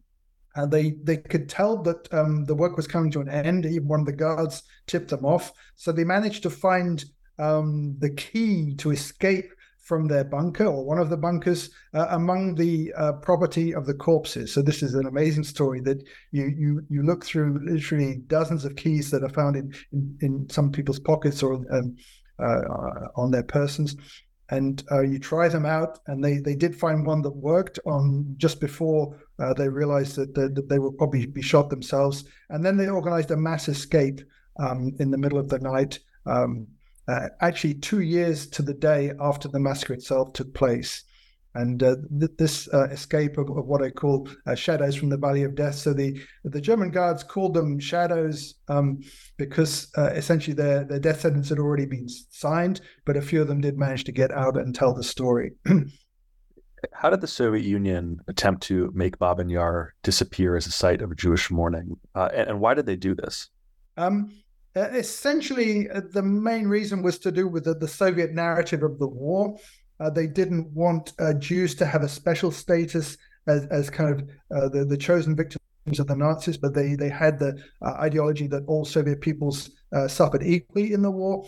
and 0.56 0.72
they 0.72 0.91
they 1.04 1.18
could 1.18 1.50
tell 1.50 1.82
that 1.84 2.12
um, 2.13 2.46
the 2.46 2.56
work 2.56 2.78
was 2.78 2.88
coming 2.88 3.12
to 3.12 3.22
an 3.22 3.30
end. 3.30 3.65
Even 3.65 3.88
one 3.88 4.00
of 4.02 4.06
the 4.06 4.13
guards 4.13 4.63
tipped 4.88 5.10
them 5.10 5.26
off. 5.26 5.52
So 5.76 5.91
they 5.91 6.04
managed 6.04 6.44
to 6.44 6.50
find 6.50 7.04
um, 7.38 7.96
the 8.00 8.12
key 8.12 8.76
to 8.76 8.91
escape 8.91 9.52
from 9.86 10.08
their 10.08 10.24
bunker 10.24 10.65
or 10.65 10.84
one 10.84 10.98
of 10.98 11.12
the 11.12 11.18
bunkers 11.18 11.70
uh, 11.94 12.08
among 12.10 12.56
the 12.56 12.91
uh, 12.98 13.13
property 13.13 13.74
of 13.74 13.86
the 13.86 13.94
corpses. 13.94 14.52
So 14.52 14.63
this 14.63 14.82
is 14.82 14.96
an 14.96 15.06
amazing 15.06 15.44
story 15.44 15.80
that 15.82 16.04
you 16.32 16.46
you 16.48 16.82
you 16.89 17.04
look 17.04 17.24
through 17.24 17.60
literally 17.63 18.22
dozens 18.28 18.65
of 18.65 18.76
keys 18.76 19.12
that 19.12 19.24
are 19.24 19.30
found 19.30 19.56
in 19.56 19.74
in, 19.91 20.18
in 20.22 20.50
some 20.50 20.72
people's 20.72 21.00
pockets 21.00 21.44
or 21.44 21.63
um, 21.72 21.96
uh, 22.39 23.08
on 23.15 23.32
their 23.32 23.44
persons. 23.44 23.96
And 24.49 24.84
uh, 24.91 25.01
you 25.01 25.17
try 25.17 25.47
them 25.47 25.65
out, 25.65 25.99
and 26.08 26.23
they, 26.23 26.38
they 26.38 26.55
did 26.55 26.75
find 26.75 27.05
one 27.05 27.21
that 27.23 27.36
worked 27.36 27.79
on 27.86 28.36
just 28.38 28.60
before 28.60 29.17
uh, 29.39 29.53
they 29.53 29.67
realized 29.67 30.15
that, 30.17 30.34
that, 30.36 30.69
they 30.69 30.79
would 30.79 30.97
probably 30.97 31.25
be 31.25 31.41
shot 31.41 31.69
themselves. 31.69 32.25
And 32.49 32.63
then 32.63 32.77
they 32.77 32.88
organized 32.88 33.31
a 33.31 33.38
mass 33.38 33.67
escape 33.67 34.21
um, 34.58 34.95
in 34.99 35.12
the 35.12 35.17
middle 35.17 35.39
of 35.39 35.49
the 35.49 35.60
night. 35.60 35.99
Um, 36.25 36.67
uh, 37.08 37.29
actually 37.41 37.75
two 37.75 38.01
years 38.01 38.47
to 38.47 38.62
the 38.62 38.73
day 38.73 39.13
after 39.19 39.47
the 39.47 39.60
massacre 39.60 39.93
itself 39.93 40.34
took 40.34 40.53
place. 40.53 41.03
And 41.56 41.82
uh, 41.82 41.96
th- 42.20 42.32
this 42.38 42.68
uh, 42.74 42.84
escape 42.91 43.38
of, 43.38 43.50
of, 43.50 43.65
what 43.65 43.82
I 43.82 43.89
call 43.89 44.28
uh, 44.46 44.56
shadows 44.56 44.96
from 44.96 45.10
the 45.10 45.18
Valley 45.18 45.44
of 45.44 45.56
Death. 45.56 45.76
So 45.76 45.94
the 45.94 46.20
the 46.44 46.62
German 46.62 46.91
guards 46.91 47.24
called 47.24 47.54
them 47.54 47.80
shadows 47.80 48.56
um, 48.68 49.00
because 49.38 49.88
uh, 49.98 50.12
essentially 50.13 50.54
their 50.54 50.84
their 50.84 51.00
death 51.00 51.22
sentence 51.22 51.50
had 51.50 51.60
already 51.60 51.86
been 51.86 52.08
signed, 52.30 52.82
but 53.06 53.18
a 53.18 53.22
few 53.22 53.41
of 53.41 53.48
them 53.48 53.62
did 53.62 53.78
manage 53.78 54.04
to 54.06 54.12
get 54.12 54.32
out 54.32 54.58
and 54.58 54.76
tell 54.76 54.94
the 54.94 55.04
story. 55.04 55.54
How 56.94 57.10
did 57.10 57.22
the 57.22 57.28
Soviet 57.28 57.65
Union 57.65 58.20
attempt 58.28 58.62
to 58.63 58.91
make 58.94 59.18
Babyn 59.18 59.50
Yar 59.50 59.96
disappear 60.04 60.56
as 60.56 60.68
a 60.68 60.72
site 60.72 61.02
of 61.02 61.15
Jewish 61.15 61.50
mourning, 61.50 61.98
uh, 62.13 62.30
and, 62.34 62.50
and, 62.50 62.60
why 62.60 62.76
did 62.76 62.86
they 62.86 62.96
do 62.96 63.15
this? 63.15 63.50
Um, 63.98 64.32
essentially, 64.76 65.89
uh, 65.89 66.02
the 66.12 66.22
main 66.22 66.68
reason 66.68 67.02
was 67.02 67.18
to 67.20 67.32
do 67.32 67.48
with 67.48 67.63
the, 67.63 67.74
the 67.74 67.88
Soviet 67.88 68.34
narrative 68.34 68.84
of 68.84 69.00
the 69.00 69.08
war. 69.08 69.58
Uh, 69.99 70.10
they 70.10 70.27
didn't 70.27 70.67
want 70.73 71.13
uh, 71.19 71.34
Jews 71.34 71.75
to 71.75 71.86
have 71.86 72.03
a 72.03 72.10
special 72.10 72.51
status 72.51 73.17
as, 73.47 73.65
as 73.67 73.89
kind 73.89 74.12
of 74.19 74.29
uh, 74.55 74.69
the, 74.69 74.86
the 74.86 74.97
chosen 74.97 75.36
victims 75.36 75.99
of 75.99 76.08
the 76.08 76.15
Nazis, 76.15 76.58
but 76.58 76.73
they, 76.73 76.95
they 76.95 77.10
had 77.10 77.39
the 77.39 77.62
uh, 77.81 77.91
ideology 77.93 78.47
that 78.47 78.63
all 78.67 78.86
Soviet 78.86 79.21
peoples 79.21 79.69
suffered 80.08 80.43
equally 80.43 80.91
in 80.91 81.01
the 81.01 81.12
war. 81.12 81.45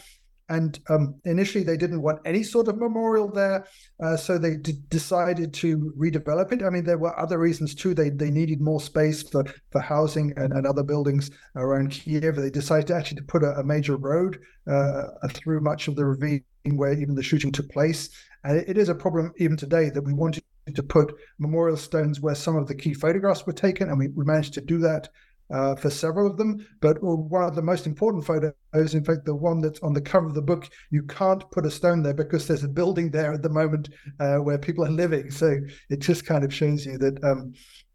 And 0.50 0.80
um, 0.90 1.16
initially, 1.26 1.64
they 1.64 1.76
didn't 1.76 2.02
want 2.02 2.22
any 2.24 2.42
sort 2.42 2.70
of 2.70 2.78
memorial 2.78 3.30
there, 3.30 3.68
uh, 4.02 4.16
so 4.16 4.38
they 4.38 4.56
d- 4.56 4.80
decided 4.88 5.54
to 5.56 5.94
redevelop 5.98 6.54
it. 6.54 6.64
I 6.64 6.70
mean, 6.70 6.86
there 6.86 6.98
were 6.98 7.20
other 7.20 7.38
reasons 7.38 7.76
too. 7.76 7.94
They 7.94 8.10
they 8.10 8.32
needed 8.32 8.62
more 8.62 8.80
space 8.80 9.24
for, 9.24 9.44
for 9.72 9.82
housing 9.82 10.34
and, 10.38 10.54
and 10.54 10.66
other 10.66 10.84
buildings 10.84 11.32
around 11.56 11.92
Kiev. 11.92 12.38
They 12.38 12.50
decided 12.50 12.88
to 12.88 12.96
actually 12.96 13.18
to 13.18 13.24
put 13.24 13.44
a, 13.44 13.60
a 13.60 13.64
major 13.64 13.98
road 13.98 14.40
uh, 14.72 15.04
through 15.32 15.60
much 15.62 15.90
of 15.90 15.98
the 15.98 16.06
ravine 16.06 16.44
where 16.76 16.94
even 16.94 17.16
the 17.16 17.24
shooting 17.24 17.52
took 17.52 17.70
place. 17.70 18.10
And 18.44 18.58
it 18.58 18.78
is 18.78 18.88
a 18.88 18.96
problem 18.96 19.34
even 19.38 19.58
today 19.58 19.90
that 19.90 20.02
we 20.02 20.14
wanted 20.14 20.44
to 20.74 20.84
put 20.84 21.14
memorial 21.40 21.78
stones 21.78 22.22
where 22.22 22.36
some 22.36 22.56
of 22.56 22.68
the 22.68 22.76
key 22.76 22.94
photographs 22.94 23.46
were 23.46 23.54
taken, 23.54 23.90
and 23.90 23.98
we, 23.98 24.08
we 24.10 24.24
managed 24.24 24.54
to 24.54 24.62
do 24.62 24.78
that 24.80 25.10
uh, 25.54 25.76
for 25.76 25.90
several 25.90 26.30
of 26.30 26.38
them. 26.38 26.66
But 26.82 27.02
one 27.02 27.44
of 27.44 27.56
the 27.56 27.62
most 27.62 27.88
important 27.88 28.26
photos, 28.26 28.94
in 28.94 29.04
fact, 29.04 29.26
the 29.26 29.36
one 29.36 29.62
that's 29.62 29.80
on 29.82 29.94
the 29.94 30.02
cover 30.02 30.28
of 30.28 30.36
the 30.36 30.42
book, 30.42 30.70
you 30.92 31.04
can't 31.04 31.50
put 31.52 31.66
a 31.66 31.72
stone 31.72 32.04
there 32.04 32.14
because 32.14 32.48
there's 32.48 32.64
a 32.64 32.70
building 32.70 33.12
there 33.12 33.34
at 33.34 33.42
the 33.42 33.50
moment 33.50 33.90
uh, 34.20 34.38
where 34.38 34.58
people 34.58 34.86
are 34.86 34.92
living. 34.92 35.32
So 35.32 35.58
it 35.90 36.00
just 36.00 36.26
kind 36.26 36.44
of 36.44 36.54
shows 36.54 36.86
you 36.86 36.98
that 36.98 37.24
um, 37.24 37.54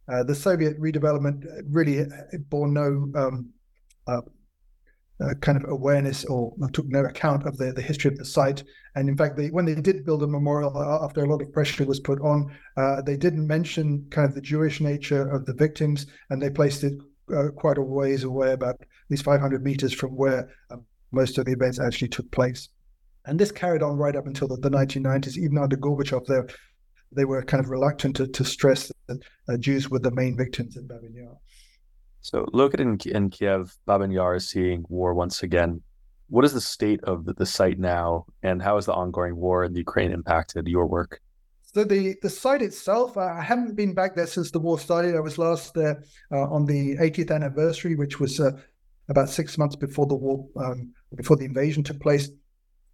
uh, 0.09 0.25
the 0.25 0.35
Soviet 0.35 0.81
redevelopment 0.81 1.45
really 1.69 2.07
bore 2.49 2.69
no 2.69 3.11
um, 3.15 3.51
uh, 4.07 4.21
uh, 5.23 5.35
kind 5.35 5.63
of 5.63 5.71
awareness 5.71 6.25
or 6.25 6.53
took 6.73 6.87
no 6.89 7.05
account 7.05 7.47
of 7.47 7.57
the, 7.57 7.73
the 7.73 7.83
history 7.83 8.11
of 8.11 8.19
the 8.19 8.25
site. 8.25 8.65
And 8.97 9.09
in 9.09 9.17
fact, 9.17 9.37
they, 9.37 9.49
when 9.49 9.65
they 9.65 9.75
did 9.75 10.05
build 10.05 10.23
a 10.23 10.27
memorial 10.27 10.77
uh, 10.77 11.05
after 11.05 11.23
a 11.23 11.29
lot 11.29 11.43
of 11.43 11.53
pressure 11.53 11.85
was 11.85 12.01
put 12.01 12.21
on, 12.21 12.53
uh, 12.77 13.03
they 13.03 13.17
didn't 13.17 13.47
mention 13.47 14.07
kind 14.11 14.29
of 14.29 14.35
the 14.35 14.41
Jewish 14.41 14.81
nature 14.81 15.29
of 15.29 15.47
the 15.47 15.55
victims, 15.55 16.07
and 16.31 16.43
they 16.43 16.51
placed 16.51 16.83
it 16.83 16.95
uh, 17.33 17.51
quite 17.51 17.79
a 17.79 17.83
ways 17.83 18.25
away, 18.25 18.53
about 18.53 18.77
at 18.81 18.89
least 19.11 19.25
500 19.25 19.65
meters 19.65 19.93
from 19.93 20.17
where 20.17 20.49
uh, 20.71 20.77
most 21.11 21.39
of 21.39 21.47
the 21.47 21.53
events 21.53 21.79
actually 21.81 22.09
took 22.09 22.31
place. 22.31 22.69
And 23.27 23.39
this 23.39 23.53
carried 23.53 23.83
on 23.83 23.97
right 23.97 24.17
up 24.17 24.27
until 24.27 24.49
the, 24.49 24.57
the 24.57 24.71
1990s. 24.71 25.37
Even 25.37 25.59
under 25.59 25.77
Gorbachev, 25.77 26.27
they, 26.27 26.55
they 27.13 27.25
were 27.25 27.43
kind 27.43 27.63
of 27.63 27.71
reluctant 27.71 28.17
to, 28.17 28.27
to 28.27 28.45
stress 28.45 28.91
that 29.09 29.19
uh, 29.49 29.57
Jews 29.57 29.91
were 29.91 30.01
the 30.01 30.11
main 30.11 30.37
victims 30.37 30.77
in 30.77 30.89
Babyn 30.89 31.15
Yar. 31.15 31.37
So, 32.21 32.47
located 32.53 32.81
in, 32.81 32.99
in 33.15 33.31
Kiev, 33.31 33.77
Babyn 33.87 34.13
Yar 34.13 34.37
is 34.37 34.49
seeing 34.49 34.85
war 34.89 35.15
once 35.15 35.43
again. 35.43 35.83
What 36.29 36.45
is 36.45 36.53
the 36.53 36.61
state 36.61 37.01
of 37.05 37.25
the, 37.25 37.35
the 37.35 37.47
site 37.47 37.79
now, 37.79 38.27
and 38.43 38.63
how 38.63 38.77
has 38.77 38.87
the 38.87 38.95
ongoing 38.95 39.37
war 39.37 39.65
in 39.65 39.73
the 39.73 39.81
Ukraine 39.81 40.13
impacted 40.13 40.67
your 40.67 40.87
work? 40.87 41.21
So 41.75 41.85
the 41.85 42.17
the 42.21 42.29
site 42.29 42.61
itself, 42.61 43.17
uh, 43.17 43.21
I 43.21 43.41
haven't 43.41 43.77
been 43.77 43.95
back 43.95 44.15
there 44.15 44.27
since 44.27 44.51
the 44.51 44.59
war 44.59 44.79
started. 44.79 45.17
I 45.17 45.21
was 45.21 45.39
last 45.39 45.73
there 45.73 46.05
uh, 46.31 46.43
on 46.51 46.67
the 46.67 46.97
80th 46.97 47.31
anniversary, 47.31 47.95
which 47.95 48.21
was 48.21 48.41
uh, 48.41 48.53
about 49.09 49.31
six 49.31 49.57
months 49.57 49.75
before 49.75 50.07
the 50.07 50.15
war, 50.15 50.47
um, 50.57 50.93
before 51.15 51.37
the 51.37 51.47
invasion 51.47 51.83
took 51.83 51.99
place. 51.99 52.29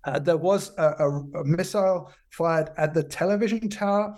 Uh, 0.05 0.21
there 0.21 0.37
was 0.37 0.73
a, 0.79 0.95
a, 1.01 1.09
a, 1.41 1.45
missile 1.45 2.13
fired 2.31 2.71
at 2.77 2.95
the 2.95 3.03
television 3.03 3.69
tower, 3.69 4.17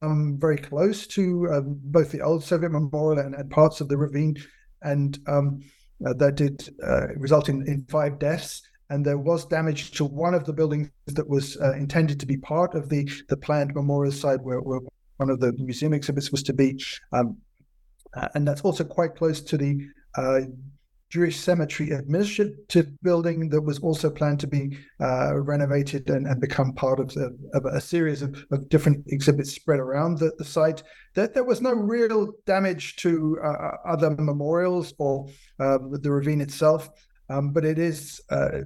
um, 0.00 0.38
very 0.40 0.56
close 0.56 1.06
to 1.06 1.46
um, 1.52 1.78
both 1.84 2.10
the 2.10 2.22
old 2.22 2.42
Soviet 2.42 2.70
memorial 2.70 3.20
and, 3.20 3.34
and 3.34 3.50
parts 3.50 3.82
of 3.82 3.88
the 3.88 3.96
ravine, 3.96 4.34
and 4.80 5.18
um, 5.26 5.60
uh, 6.06 6.14
that 6.14 6.36
did 6.36 6.74
uh, 6.82 7.08
result 7.16 7.50
in, 7.50 7.66
in 7.68 7.84
five 7.90 8.18
deaths 8.18 8.62
and 8.92 9.04
there 9.06 9.18
was 9.18 9.46
damage 9.46 9.92
to 9.92 10.04
one 10.04 10.34
of 10.34 10.44
the 10.44 10.52
buildings 10.52 10.90
that 11.06 11.28
was 11.28 11.56
uh, 11.60 11.72
intended 11.72 12.20
to 12.20 12.26
be 12.26 12.36
part 12.36 12.74
of 12.74 12.88
the 12.90 13.10
the 13.28 13.36
planned 13.36 13.74
memorial 13.74 14.12
site 14.12 14.42
where, 14.42 14.60
where 14.60 14.80
one 15.16 15.30
of 15.30 15.40
the 15.40 15.52
museum 15.52 15.94
exhibits 15.94 16.30
was 16.30 16.42
to 16.42 16.52
be. 16.52 16.78
Um, 17.12 17.38
uh, 18.14 18.28
and 18.34 18.46
that's 18.46 18.60
also 18.62 18.84
quite 18.84 19.14
close 19.14 19.40
to 19.40 19.56
the 19.56 19.72
uh, 20.16 20.40
Jewish 21.08 21.38
Cemetery 21.38 21.90
Administrative 21.90 22.88
Building 23.02 23.48
that 23.50 23.62
was 23.62 23.78
also 23.78 24.10
planned 24.10 24.40
to 24.40 24.46
be 24.46 24.76
uh, 25.00 25.38
renovated 25.40 26.10
and, 26.10 26.26
and, 26.26 26.40
become 26.40 26.72
part 26.74 27.00
of, 27.00 27.08
the, 27.14 27.36
of 27.54 27.64
a 27.64 27.80
series 27.80 28.20
of, 28.22 28.44
of, 28.50 28.68
different 28.68 29.04
exhibits 29.08 29.52
spread 29.52 29.78
around 29.78 30.18
the, 30.18 30.32
the 30.38 30.44
site. 30.44 30.82
That 31.14 31.32
there 31.32 31.44
was 31.44 31.60
no 31.60 31.72
real 31.72 32.32
damage 32.46 32.96
to 32.96 33.38
uh, 33.42 33.76
other 33.86 34.10
memorials 34.10 34.92
or 34.98 35.28
um, 35.58 35.92
the 36.02 36.10
ravine 36.10 36.40
itself, 36.40 36.90
um, 37.28 37.52
but 37.52 37.64
it 37.64 37.78
is 37.78 38.20
uh, 38.30 38.62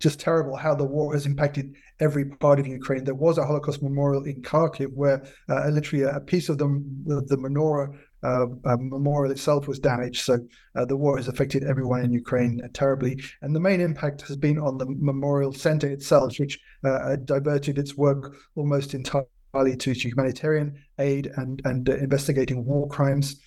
just 0.00 0.18
terrible 0.18 0.56
how 0.56 0.74
the 0.74 0.84
war 0.84 1.12
has 1.12 1.26
impacted 1.26 1.74
every 2.00 2.24
part 2.24 2.58
of 2.58 2.66
Ukraine. 2.66 3.04
There 3.04 3.14
was 3.14 3.38
a 3.38 3.44
Holocaust 3.44 3.82
memorial 3.82 4.24
in 4.24 4.40
Kharkiv 4.42 4.92
where 4.94 5.22
uh, 5.48 5.68
literally 5.68 6.04
a 6.04 6.18
piece 6.20 6.48
of 6.48 6.58
the, 6.58 6.66
the, 7.04 7.36
menorah 7.36 7.94
uh, 8.22 8.46
uh, 8.64 8.76
memorial 8.78 9.30
itself 9.30 9.68
was 9.68 9.78
damaged. 9.78 10.22
So 10.24 10.38
uh, 10.74 10.86
the 10.86 10.96
war 10.96 11.18
has 11.18 11.28
affected 11.28 11.64
everyone 11.64 12.02
in 12.02 12.12
Ukraine 12.12 12.60
terribly. 12.72 13.20
And 13.42 13.54
the 13.54 13.60
main 13.60 13.80
impact 13.80 14.22
has 14.22 14.36
been 14.36 14.58
on 14.58 14.78
the 14.78 14.86
memorial 14.86 15.52
center 15.52 15.88
itself, 15.88 16.38
which 16.38 16.58
uh, 16.82 17.16
diverted 17.24 17.78
its 17.78 17.96
work 17.96 18.34
almost 18.56 18.94
entirely 18.94 19.76
to 19.78 19.92
humanitarian 19.92 20.82
aid 20.98 21.30
and, 21.36 21.60
and 21.66 21.88
uh, 21.88 21.96
investigating 21.96 22.64
war 22.64 22.88
crimes. 22.88 23.40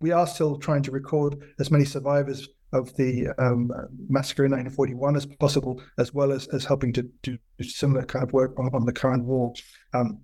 we 0.00 0.10
are 0.10 0.26
still 0.26 0.58
trying 0.58 0.82
to 0.82 0.90
record 0.90 1.36
as 1.60 1.70
many 1.70 1.84
survivors 1.84 2.48
of 2.72 2.94
the 2.96 3.28
um, 3.38 3.70
massacre 4.08 4.44
in 4.44 4.52
1941 4.52 5.16
as 5.16 5.26
possible, 5.26 5.80
as 5.98 6.14
well 6.14 6.32
as, 6.32 6.46
as 6.48 6.64
helping 6.64 6.92
to 6.92 7.02
do 7.22 7.38
similar 7.60 8.04
kind 8.04 8.24
of 8.24 8.32
work 8.32 8.58
on, 8.58 8.70
on 8.74 8.84
the 8.84 8.92
current 8.92 9.24
war. 9.24 9.52
Um, 9.94 10.20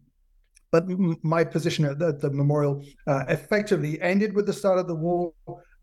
but 0.71 0.85
my 1.23 1.45
position 1.45 1.85
at 1.85 1.99
the, 1.99 2.13
the 2.13 2.31
memorial 2.31 2.85
uh, 3.07 3.25
effectively 3.29 4.01
ended 4.03 4.35
with 4.35 4.47
the 4.47 4.53
start 4.53 4.79
of 4.79 4.87
the 4.87 4.95
war. 4.95 5.33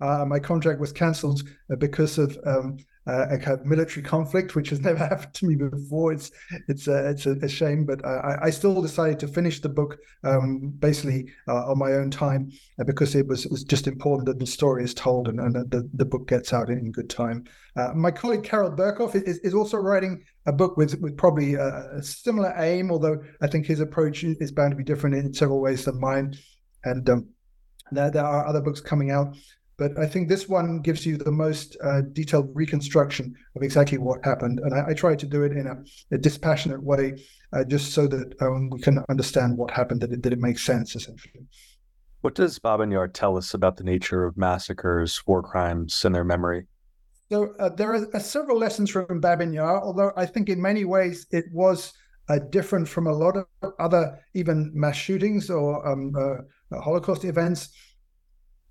Uh, 0.02 0.26
my 0.26 0.40
contract 0.40 0.80
was 0.80 0.92
cancelled 0.92 1.42
uh, 1.72 1.76
because 1.76 2.18
of 2.18 2.38
um, 2.46 2.78
uh, 3.08 3.28
a 3.30 3.38
kind 3.38 3.60
of 3.60 3.66
military 3.66 4.04
conflict, 4.04 4.56
which 4.56 4.70
has 4.70 4.80
never 4.82 5.00
happened 5.00 5.34
to 5.34 5.46
me 5.46 5.56
before. 5.56 6.14
It's 6.14 6.32
it's 6.68 6.88
a, 6.88 7.10
it's 7.10 7.26
a, 7.26 7.32
a 7.42 7.48
shame, 7.48 7.86
but 7.86 8.06
I, 8.06 8.38
I, 8.44 8.50
still 8.50 8.82
decided 8.82 9.20
to 9.20 9.28
finish 9.28 9.62
the 9.62 9.70
book 9.70 9.98
um, 10.24 10.74
basically 10.80 11.32
uh, 11.48 11.72
on 11.72 11.78
my 11.78 11.94
own 11.94 12.10
time 12.10 12.52
uh, 12.80 12.84
because 12.84 13.16
it 13.16 13.28
was 13.28 13.46
it 13.46 13.52
was 13.52 13.64
just 13.64 13.88
important 13.88 14.28
that 14.28 14.40
the 14.40 14.48
story 14.48 14.84
is 14.84 14.94
told 14.94 15.28
and, 15.28 15.40
and 15.40 15.70
the, 15.72 15.90
the 15.94 16.06
book 16.06 16.28
gets 16.28 16.54
out 16.54 16.70
in, 16.70 16.92
good 16.92 17.10
time. 17.10 17.44
Uh, 17.76 17.92
my 17.94 18.12
colleague 18.12 18.44
Karel 18.44 18.72
Berkhoff 18.72 19.16
is, 19.16 19.40
is 19.40 19.54
also 19.54 19.78
writing 19.78 20.24
a 20.46 20.54
book 20.54 20.78
with 20.78 21.00
with 21.02 21.18
probably 21.18 21.56
a, 21.56 21.90
a, 21.98 22.04
similar 22.04 22.54
aim, 22.58 22.92
although 22.92 23.22
I 23.42 23.48
think 23.48 23.66
his 23.66 23.80
approach 23.80 24.24
is 24.24 24.52
bound 24.52 24.72
to 24.72 24.78
be 24.78 24.84
different 24.84 25.16
in 25.16 25.34
several 25.34 25.62
ways 25.62 25.86
than 25.86 26.00
mine. 26.00 26.36
And 26.84 27.10
um, 27.10 27.30
there, 27.92 28.12
there 28.12 28.26
are 28.26 28.48
other 28.48 28.62
books 28.62 28.82
coming 28.82 29.12
out. 29.12 29.36
But 29.78 30.00
I 30.00 30.08
think 30.08 30.30
this 30.30 30.48
one 30.48 30.80
gives 30.80 31.06
you 31.06 31.18
the 31.18 31.32
most 31.32 31.76
uh, 31.84 32.02
detailed 32.14 32.50
reconstruction 32.54 33.36
of 33.56 33.62
exactly 33.62 33.98
what 33.98 34.24
happened. 34.24 34.60
And 34.60 34.74
I, 34.74 34.90
I 34.90 34.94
try 34.94 35.16
to 35.16 35.26
do 35.26 35.44
it 35.44 35.52
in 35.52 35.68
a, 35.68 35.84
a 36.16 36.18
dispassionate 36.18 36.82
way, 36.82 37.22
uh, 37.52 37.64
just 37.66 37.94
so 37.94 38.08
that 38.08 38.42
um, 38.42 38.70
we 38.70 38.80
can 38.80 39.04
understand 39.10 39.58
what 39.58 39.72
happened, 39.72 40.02
that 40.02 40.12
it, 40.12 40.24
that 40.24 40.34
it 40.34 40.40
makes 40.40 40.64
sense, 40.66 40.96
essentially. 40.96 41.46
What 42.22 42.36
does 42.36 42.58
Babyn 42.58 42.92
Yar 42.92 43.08
tell 43.08 43.38
us 43.38 43.54
about 43.54 43.78
the 43.78 43.84
nature 43.84 44.26
of 44.26 44.38
massacres, 44.38 45.22
war 45.28 45.44
crimes, 45.44 46.06
and 46.06 46.16
their 46.16 46.24
memory? 46.24 46.66
So 47.30 47.54
uh, 47.60 47.70
there 47.70 47.94
are 47.94 48.16
uh, 48.16 48.20
several 48.20 48.58
lessons 48.58 48.90
from 48.90 49.22
Babyn 49.22 49.54
Yar, 49.54 49.82
although 49.82 50.12
I 50.16 50.26
think 50.26 50.50
in 50.50 50.62
many 50.62 50.86
ways 50.86 51.28
it 51.32 51.46
was 51.52 51.94
uh, 52.30 52.40
different 52.50 52.88
from 52.88 53.08
a 53.08 53.14
lot 53.14 53.36
of 53.38 53.74
other 53.80 54.20
even 54.34 54.72
mass 54.74 54.96
shootings 54.96 55.50
or 55.50 55.88
um, 55.88 56.14
uh, 56.16 56.82
Holocaust 56.82 57.26
events. 57.26 57.70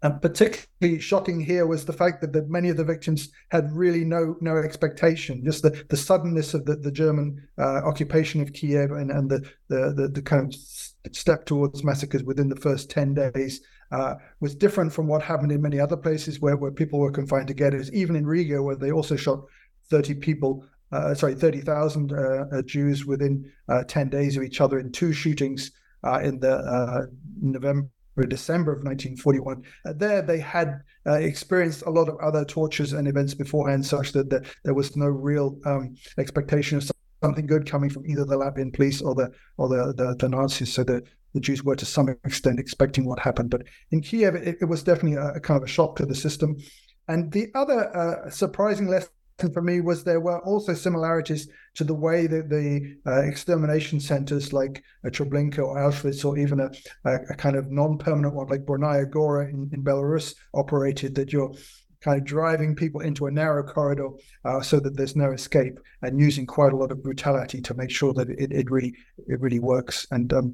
And 0.05 0.21
particularly 0.21 1.01
shocking 1.01 1.41
here 1.41 1.67
was 1.67 1.87
the 1.87 1.93
fact 1.95 2.21
that, 2.21 2.35
that 2.35 2.51
many 2.51 2.69
of 2.69 2.77
the 2.77 2.85
victims 2.85 3.31
had 3.49 3.73
really 3.73 4.05
no 4.05 4.37
no 4.43 4.59
expectation. 4.59 5.43
Just 5.43 5.63
the, 5.63 5.83
the 5.89 5.97
suddenness 5.97 6.53
of 6.53 6.67
the, 6.67 6.77
the 6.77 6.93
German 6.93 7.49
uh, 7.59 7.81
occupation 7.87 8.43
of 8.43 8.53
Kiev 8.53 8.91
and, 8.91 9.11
and 9.11 9.31
the, 9.31 9.51
the, 9.69 9.95
the, 9.97 10.09
the 10.09 10.21
kind 10.21 10.53
of 10.53 11.15
step 11.17 11.47
towards 11.47 11.83
massacres 11.85 12.23
within 12.23 12.51
the 12.51 12.57
first 12.57 12.91
10 12.91 13.15
days 13.15 13.63
uh, 13.93 14.17
was 14.41 14.55
different 14.55 14.93
from 14.93 15.07
what 15.07 15.23
happened 15.23 15.53
in 15.53 15.63
many 15.63 15.81
other 15.81 15.97
places 15.97 16.39
where, 16.39 16.59
where 16.59 16.71
people 16.71 16.99
were 16.99 17.11
confined 17.11 17.49
to 17.49 17.55
ghettos, 17.55 17.91
even 17.93 18.15
in 18.15 18.27
Riga, 18.27 18.63
where 18.63 18.77
they 18.77 18.93
also 18.93 19.17
shot 19.17 19.41
30 19.89 20.17
people, 20.17 20.67
uh, 20.93 21.15
sorry, 21.15 21.35
30,000 21.35 22.13
uh, 22.13 22.45
uh, 22.53 22.63
Jews 22.63 23.07
within 23.07 23.51
uh, 23.71 23.85
10 23.85 24.11
days 24.11 24.37
of 24.37 24.43
each 24.43 24.61
other 24.61 24.79
in 24.79 24.93
two 24.93 25.15
shootings 25.15 25.71
in 26.23 26.39
the 26.41 27.09
November 27.41 27.89
December 28.23 28.73
of 28.73 28.85
1941. 28.85 29.63
Uh, 29.85 29.93
there, 29.95 30.23
they 30.23 30.39
had 30.39 30.83
uh, 31.07 31.15
experienced 31.15 31.83
a 31.83 31.91
lot 31.91 32.09
of 32.09 32.17
other 32.19 32.45
tortures 32.45 32.93
and 32.93 33.09
events 33.09 33.35
beforehand, 33.35 33.85
such 33.85 34.13
that, 34.13 34.31
that 34.31 34.47
there 34.65 34.75
was 34.75 34.97
no 34.97 35.07
real 35.07 35.59
um, 35.67 35.97
expectation 36.19 36.79
of 36.79 36.91
something 37.23 37.47
good 37.47 37.69
coming 37.69 37.91
from 37.91 38.07
either 38.07 38.25
the 38.25 38.37
Latvian 38.37 38.73
police 38.73 39.01
or 39.03 39.15
the 39.15 39.33
or 39.57 39.69
the, 39.69 39.93
the, 39.95 40.15
the 40.19 40.29
Nazis. 40.29 40.73
So 40.73 40.85
the, 40.85 41.03
the 41.33 41.41
Jews 41.41 41.65
were 41.65 41.77
to 41.77 41.87
some 41.87 42.09
extent 42.09 42.61
expecting 42.61 43.05
what 43.05 43.19
happened. 43.19 43.51
But 43.51 43.63
in 43.91 44.01
Kiev, 44.01 44.35
it, 44.35 44.59
it 44.61 44.67
was 44.67 44.83
definitely 44.83 45.19
a, 45.19 45.35
a, 45.35 45.41
kind 45.41 45.57
of 45.57 45.65
a 45.65 45.71
shock 45.71 45.97
to 45.97 46.07
the 46.07 46.15
system. 46.15 46.57
And 47.09 47.33
the 47.33 47.49
other 47.55 47.95
uh, 47.97 48.31
surprising 48.31 48.89
lesson 48.89 49.11
for 49.53 49.63
me 49.63 49.81
was 49.81 50.05
there 50.05 50.21
were 50.21 50.41
also 50.41 50.75
similarities 50.75 51.49
to 51.75 51.85
the 51.85 51.95
way 51.95 52.27
that 52.27 52.49
the 52.49 52.97
uh, 53.07 53.23
extermination 53.23 54.01
centers 54.01 54.53
like 54.53 54.83
uh, 55.05 55.11
Treblinka 55.11 55.59
or 55.59 55.77
Auschwitz 55.77 56.25
or 56.25 56.39
even 56.39 56.61
a, 56.61 56.71
a, 57.05 57.15
a 57.31 57.35
kind 57.35 57.57
of 57.57 57.71
non-permanent 57.71 58.35
one 58.35 58.49
like 58.49 58.65
Bronnaya 58.65 59.11
Gora 59.11 59.49
in, 59.49 59.71
in, 59.73 59.83
Belarus 59.83 60.35
operated 60.55 61.15
that 61.17 61.33
you're 61.33 61.53
kind 62.01 62.19
of 62.19 62.25
driving 62.25 62.77
people 62.77 63.01
into 63.01 63.27
a 63.27 63.31
narrow 63.31 63.63
corridor 63.63 64.11
uh, 64.45 64.61
so 64.61 64.79
that 64.79 64.97
there's 64.97 65.17
no 65.17 65.33
escape 65.33 65.79
and 66.03 66.21
using 66.21 66.47
quite 66.47 66.73
a 66.73 66.77
lot 66.77 66.93
of 66.93 67.03
brutality 67.03 67.61
to 67.61 67.75
make 67.75 67.91
sure 67.91 68.13
that 68.13 68.29
it, 68.31 68.53
it 68.53 68.71
really 68.71 68.95
it 69.27 69.41
really 69.41 69.59
works. 69.59 70.07
And 70.11 70.33
um, 70.33 70.53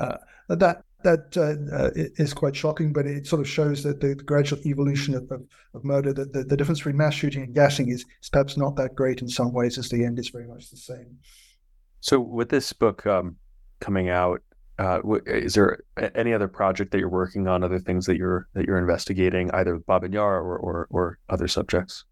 uh, 0.00 0.16
that 0.48 0.82
that 1.04 1.36
uh, 1.36 1.74
uh, 1.74 1.90
is 1.94 2.34
quite 2.34 2.56
shocking, 2.56 2.92
but 2.92 3.06
it 3.06 3.26
sort 3.26 3.40
of 3.40 3.48
shows 3.48 3.82
that 3.82 4.00
the, 4.00 4.14
gradual 4.14 4.58
evolution 4.66 5.14
of, 5.14 5.30
of, 5.30 5.42
of 5.74 5.84
murder, 5.84 6.12
that 6.12 6.32
the, 6.32 6.44
the, 6.44 6.56
difference 6.56 6.80
between 6.80 6.96
mass 6.96 7.14
shooting 7.14 7.42
and 7.42 7.54
gassing 7.54 7.88
is, 7.88 8.04
is, 8.20 8.28
perhaps 8.28 8.56
not 8.56 8.76
that 8.76 8.94
great 8.94 9.22
in 9.22 9.28
some 9.28 9.52
ways, 9.52 9.78
as 9.78 9.88
the 9.88 10.04
end 10.04 10.18
is 10.18 10.28
very 10.28 10.46
much 10.46 10.70
the 10.70 10.76
same. 10.76 11.18
So, 12.00 12.20
with 12.20 12.48
this 12.48 12.72
book 12.72 13.06
um, 13.06 13.36
coming 13.80 14.08
out, 14.08 14.42
uh, 14.78 15.00
is 15.26 15.54
there 15.54 15.80
any 16.14 16.32
other 16.32 16.48
project 16.48 16.90
that 16.92 16.98
you're 16.98 17.08
working 17.08 17.46
on, 17.46 17.62
other 17.62 17.78
things 17.78 18.06
that 18.06 18.16
you're 18.16 18.48
that 18.54 18.66
you're 18.66 18.78
investigating, 18.78 19.50
either 19.52 19.76
with 19.76 19.86
Babyn 19.86 20.12
Yar 20.12 20.40
or, 20.40 20.58
or, 20.58 20.86
or 20.90 21.18
other 21.28 21.46
subjects? 21.46 22.04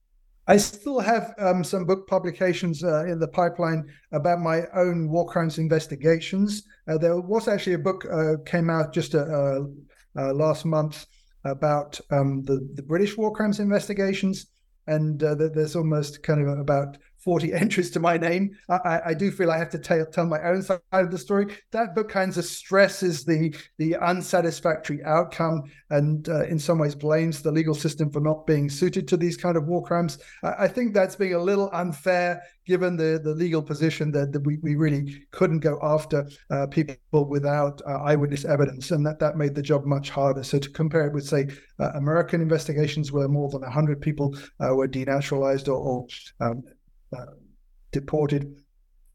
I 0.50 0.56
still 0.56 0.98
have 0.98 1.32
um, 1.38 1.62
some 1.62 1.84
book 1.84 2.08
publications 2.08 2.82
uh, 2.82 3.04
in 3.04 3.20
the 3.20 3.28
pipeline 3.28 3.84
about 4.10 4.40
my 4.40 4.64
own 4.74 5.08
war 5.08 5.24
crimes 5.24 5.58
investigations. 5.58 6.64
Uh, 6.88 6.98
there 6.98 7.20
was 7.20 7.46
actually 7.46 7.74
a 7.74 7.78
book 7.78 8.04
uh, 8.12 8.34
came 8.44 8.68
out 8.68 8.92
just 8.92 9.14
uh, 9.14 9.60
uh, 10.18 10.34
last 10.34 10.64
month 10.64 11.06
about 11.44 12.00
um, 12.10 12.42
the 12.42 12.68
the 12.74 12.82
British 12.82 13.16
war 13.16 13.32
crimes 13.32 13.60
investigations, 13.60 14.46
and 14.88 15.22
uh, 15.22 15.36
there's 15.36 15.76
almost 15.76 16.24
kind 16.24 16.40
of 16.40 16.58
about 16.58 16.98
40 17.24 17.52
entries 17.54 17.90
to 17.92 18.00
my 18.00 18.16
name. 18.16 18.50
I, 18.68 19.00
I 19.06 19.14
do 19.14 19.30
feel 19.30 19.50
I 19.50 19.58
have 19.58 19.70
to 19.70 19.78
tell, 19.78 20.04
tell 20.06 20.26
my 20.26 20.42
own 20.42 20.62
side 20.62 20.80
of 20.92 21.10
the 21.10 21.18
story. 21.18 21.54
That 21.72 21.94
book 21.94 22.08
kind 22.08 22.36
of 22.36 22.44
stresses 22.44 23.24
the 23.24 23.54
the 23.78 23.96
unsatisfactory 23.96 25.02
outcome 25.04 25.62
and 25.90 26.28
uh, 26.28 26.44
in 26.44 26.58
some 26.58 26.78
ways 26.78 26.94
blames 26.94 27.42
the 27.42 27.52
legal 27.52 27.74
system 27.74 28.10
for 28.10 28.20
not 28.20 28.46
being 28.46 28.68
suited 28.68 29.08
to 29.08 29.16
these 29.16 29.36
kind 29.36 29.56
of 29.56 29.66
war 29.66 29.82
crimes. 29.82 30.18
I, 30.42 30.64
I 30.64 30.68
think 30.68 30.94
that's 30.94 31.16
being 31.16 31.34
a 31.34 31.38
little 31.38 31.70
unfair 31.72 32.42
given 32.70 32.96
the, 32.96 33.20
the 33.22 33.34
legal 33.34 33.60
position 33.60 34.12
that, 34.12 34.32
that 34.32 34.46
we, 34.46 34.58
we 34.58 34.76
really 34.76 35.26
couldn't 35.32 35.58
go 35.58 35.76
after 35.82 36.28
uh, 36.50 36.68
people 36.68 37.24
without 37.28 37.82
uh, 37.84 38.02
eyewitness 38.04 38.44
evidence, 38.44 38.92
and 38.92 39.04
that, 39.04 39.18
that 39.18 39.36
made 39.36 39.56
the 39.56 39.62
job 39.62 39.84
much 39.84 40.08
harder. 40.10 40.44
So 40.44 40.58
to 40.60 40.70
compare 40.70 41.06
it 41.08 41.12
with, 41.12 41.26
say, 41.26 41.48
uh, 41.80 41.90
American 41.94 42.40
investigations 42.40 43.10
where 43.10 43.26
more 43.26 43.48
than 43.50 43.62
100 43.62 44.00
people 44.00 44.36
uh, 44.60 44.72
were 44.72 44.86
denaturalized 44.86 45.66
or, 45.66 45.72
or 45.72 46.06
um, 46.40 46.62
uh, 47.16 47.26
deported 47.92 48.56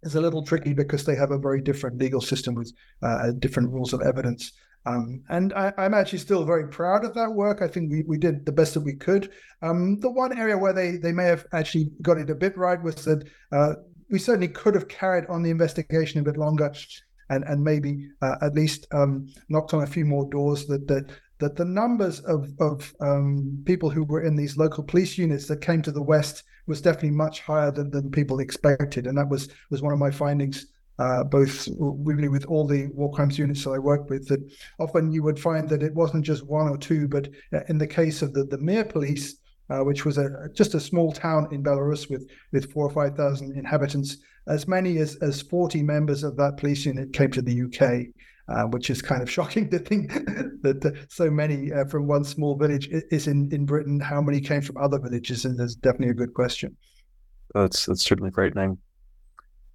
is 0.03 0.15
a 0.15 0.21
little 0.21 0.43
tricky 0.43 0.73
because 0.73 1.03
they 1.03 1.15
have 1.15 1.31
a 1.31 1.37
very 1.37 1.61
different 1.61 1.97
legal 1.99 2.21
system 2.21 2.55
with 2.55 2.71
uh, 3.01 3.31
different 3.39 3.71
rules 3.71 3.93
of 3.93 4.01
evidence. 4.01 4.51
Um, 4.85 5.23
and 5.29 5.51
I, 5.53 5.73
am 5.77 5.95
actually 5.95 6.19
still 6.19 6.45
very 6.45 6.67
proud 6.67 7.05
of 7.05 7.15
that 7.15 7.31
work. 7.31 7.61
I 7.61 7.67
think 7.67 7.91
we, 7.91 8.03
we 8.03 8.19
did 8.19 8.45
the 8.45 8.51
best 8.51 8.75
that 8.75 8.81
we 8.81 8.93
could. 8.93 9.31
Um, 9.63 9.99
the 9.99 10.11
one 10.11 10.37
area 10.37 10.57
where 10.57 10.73
they, 10.73 10.97
they 10.97 11.11
may 11.11 11.25
have 11.25 11.45
actually 11.53 11.89
got 12.03 12.19
it 12.19 12.29
a 12.29 12.35
bit 12.35 12.55
right 12.55 12.81
was 12.81 12.95
that 13.05 13.27
uh, 13.51 13.73
we 14.11 14.19
certainly 14.19 14.47
could 14.47 14.75
have 14.75 14.87
carried 14.87 15.25
on 15.27 15.41
the 15.41 15.49
investigation 15.49 16.19
a 16.19 16.23
bit 16.23 16.37
longer 16.37 16.71
and, 17.31 17.43
and 17.45 17.63
maybe 17.63 18.09
uh, 18.21 18.35
at 18.43 18.53
least 18.53 18.85
um, 18.91 19.27
knocked 19.49 19.73
on 19.73 19.81
a 19.81 19.87
few 19.87 20.05
more 20.05 20.29
doors 20.29 20.67
that, 20.67 20.87
that 20.87 21.09
that 21.39 21.55
the 21.55 21.65
numbers 21.65 22.19
of, 22.21 22.49
of 22.59 22.93
um, 23.01 23.61
people 23.65 23.89
who 23.89 24.03
were 24.03 24.23
in 24.23 24.35
these 24.35 24.57
local 24.57 24.83
police 24.83 25.17
units 25.17 25.47
that 25.47 25.61
came 25.61 25.81
to 25.81 25.91
the 25.91 26.01
West 26.01 26.43
was 26.67 26.81
definitely 26.81 27.11
much 27.11 27.41
higher 27.41 27.71
than, 27.71 27.89
than 27.89 28.09
people 28.09 28.39
expected. 28.39 29.05
And 29.05 29.17
that 29.17 29.29
was, 29.29 29.49
was 29.69 29.81
one 29.81 29.93
of 29.93 29.99
my 29.99 30.11
findings, 30.11 30.67
uh, 30.97 31.23
both 31.25 31.67
really 31.77 32.29
with 32.29 32.45
all 32.45 32.65
the 32.65 32.87
war 32.87 33.11
crimes 33.11 33.37
units 33.37 33.63
that 33.65 33.71
I 33.71 33.79
worked 33.79 34.09
with, 34.09 34.27
that 34.29 34.39
often 34.79 35.11
you 35.11 35.23
would 35.23 35.39
find 35.39 35.67
that 35.69 35.83
it 35.83 35.93
wasn't 35.93 36.25
just 36.25 36.45
one 36.45 36.69
or 36.69 36.77
two, 36.77 37.07
but 37.07 37.27
uh, 37.53 37.61
in 37.67 37.77
the 37.77 37.87
case 37.87 38.21
of 38.21 38.33
the, 38.33 38.45
the 38.45 38.57
Mir 38.57 38.85
police, 38.85 39.35
uh, 39.69 39.79
which 39.79 40.05
was 40.05 40.17
a, 40.17 40.29
just 40.53 40.73
a 40.73 40.79
small 40.79 41.11
town 41.11 41.47
in 41.51 41.63
Belarus 41.63 42.09
with, 42.09 42.29
with 42.51 42.71
four 42.71 42.85
or 42.85 42.91
5,000 42.91 43.57
inhabitants, 43.57 44.17
as 44.47 44.67
many 44.67 44.97
as, 44.99 45.15
as 45.17 45.41
40 45.41 45.83
members 45.83 46.23
of 46.23 46.37
that 46.37 46.57
police 46.57 46.85
unit 46.85 47.13
came 47.13 47.31
to 47.31 47.41
the 47.41 47.63
UK 47.63 48.07
uh, 48.47 48.63
which 48.63 48.89
is 48.89 49.01
kind 49.01 49.21
of 49.21 49.29
shocking 49.29 49.69
to 49.71 49.79
think 49.79 50.13
that 50.61 50.85
uh, 50.85 51.05
so 51.09 51.29
many 51.29 51.71
uh, 51.71 51.85
from 51.85 52.07
one 52.07 52.23
small 52.23 52.55
village 52.55 52.87
is 52.91 53.27
in, 53.27 53.49
in 53.51 53.65
Britain. 53.65 53.99
How 53.99 54.21
many 54.21 54.39
came 54.39 54.61
from 54.61 54.77
other 54.77 54.99
villages? 54.99 55.45
And 55.45 55.57
that's 55.57 55.75
definitely 55.75 56.09
a 56.09 56.13
good 56.15 56.33
question. 56.33 56.75
That's 57.53 57.85
that's 57.85 58.03
certainly 58.03 58.31
frightening. 58.31 58.77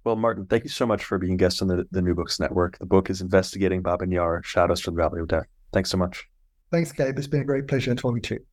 Well, 0.03 0.15
Martin, 0.15 0.45
thank 0.47 0.63
you 0.63 0.69
so 0.69 0.87
much 0.87 1.03
for 1.03 1.19
being 1.19 1.33
a 1.33 1.37
guest 1.37 1.61
on 1.61 1.67
the, 1.67 1.87
the 1.91 2.01
New 2.01 2.15
Books 2.15 2.39
Network. 2.39 2.77
The 2.79 2.87
book 2.87 3.11
is 3.11 3.21
Investigating 3.21 3.83
Babyn 3.83 4.11
Yar, 4.11 4.41
Shadows 4.43 4.81
from 4.81 4.95
the 4.95 5.03
Valley 5.03 5.21
of 5.21 5.27
Death. 5.27 5.45
Thanks 5.73 5.91
so 5.91 5.97
much. 5.97 6.25
Thanks, 6.71 6.91
Gabe. 6.91 7.17
It's 7.17 7.27
been 7.27 7.41
a 7.41 7.45
great 7.45 7.67
pleasure 7.67 7.93
talking 7.93 8.21
to 8.23 8.35
you. 8.35 8.45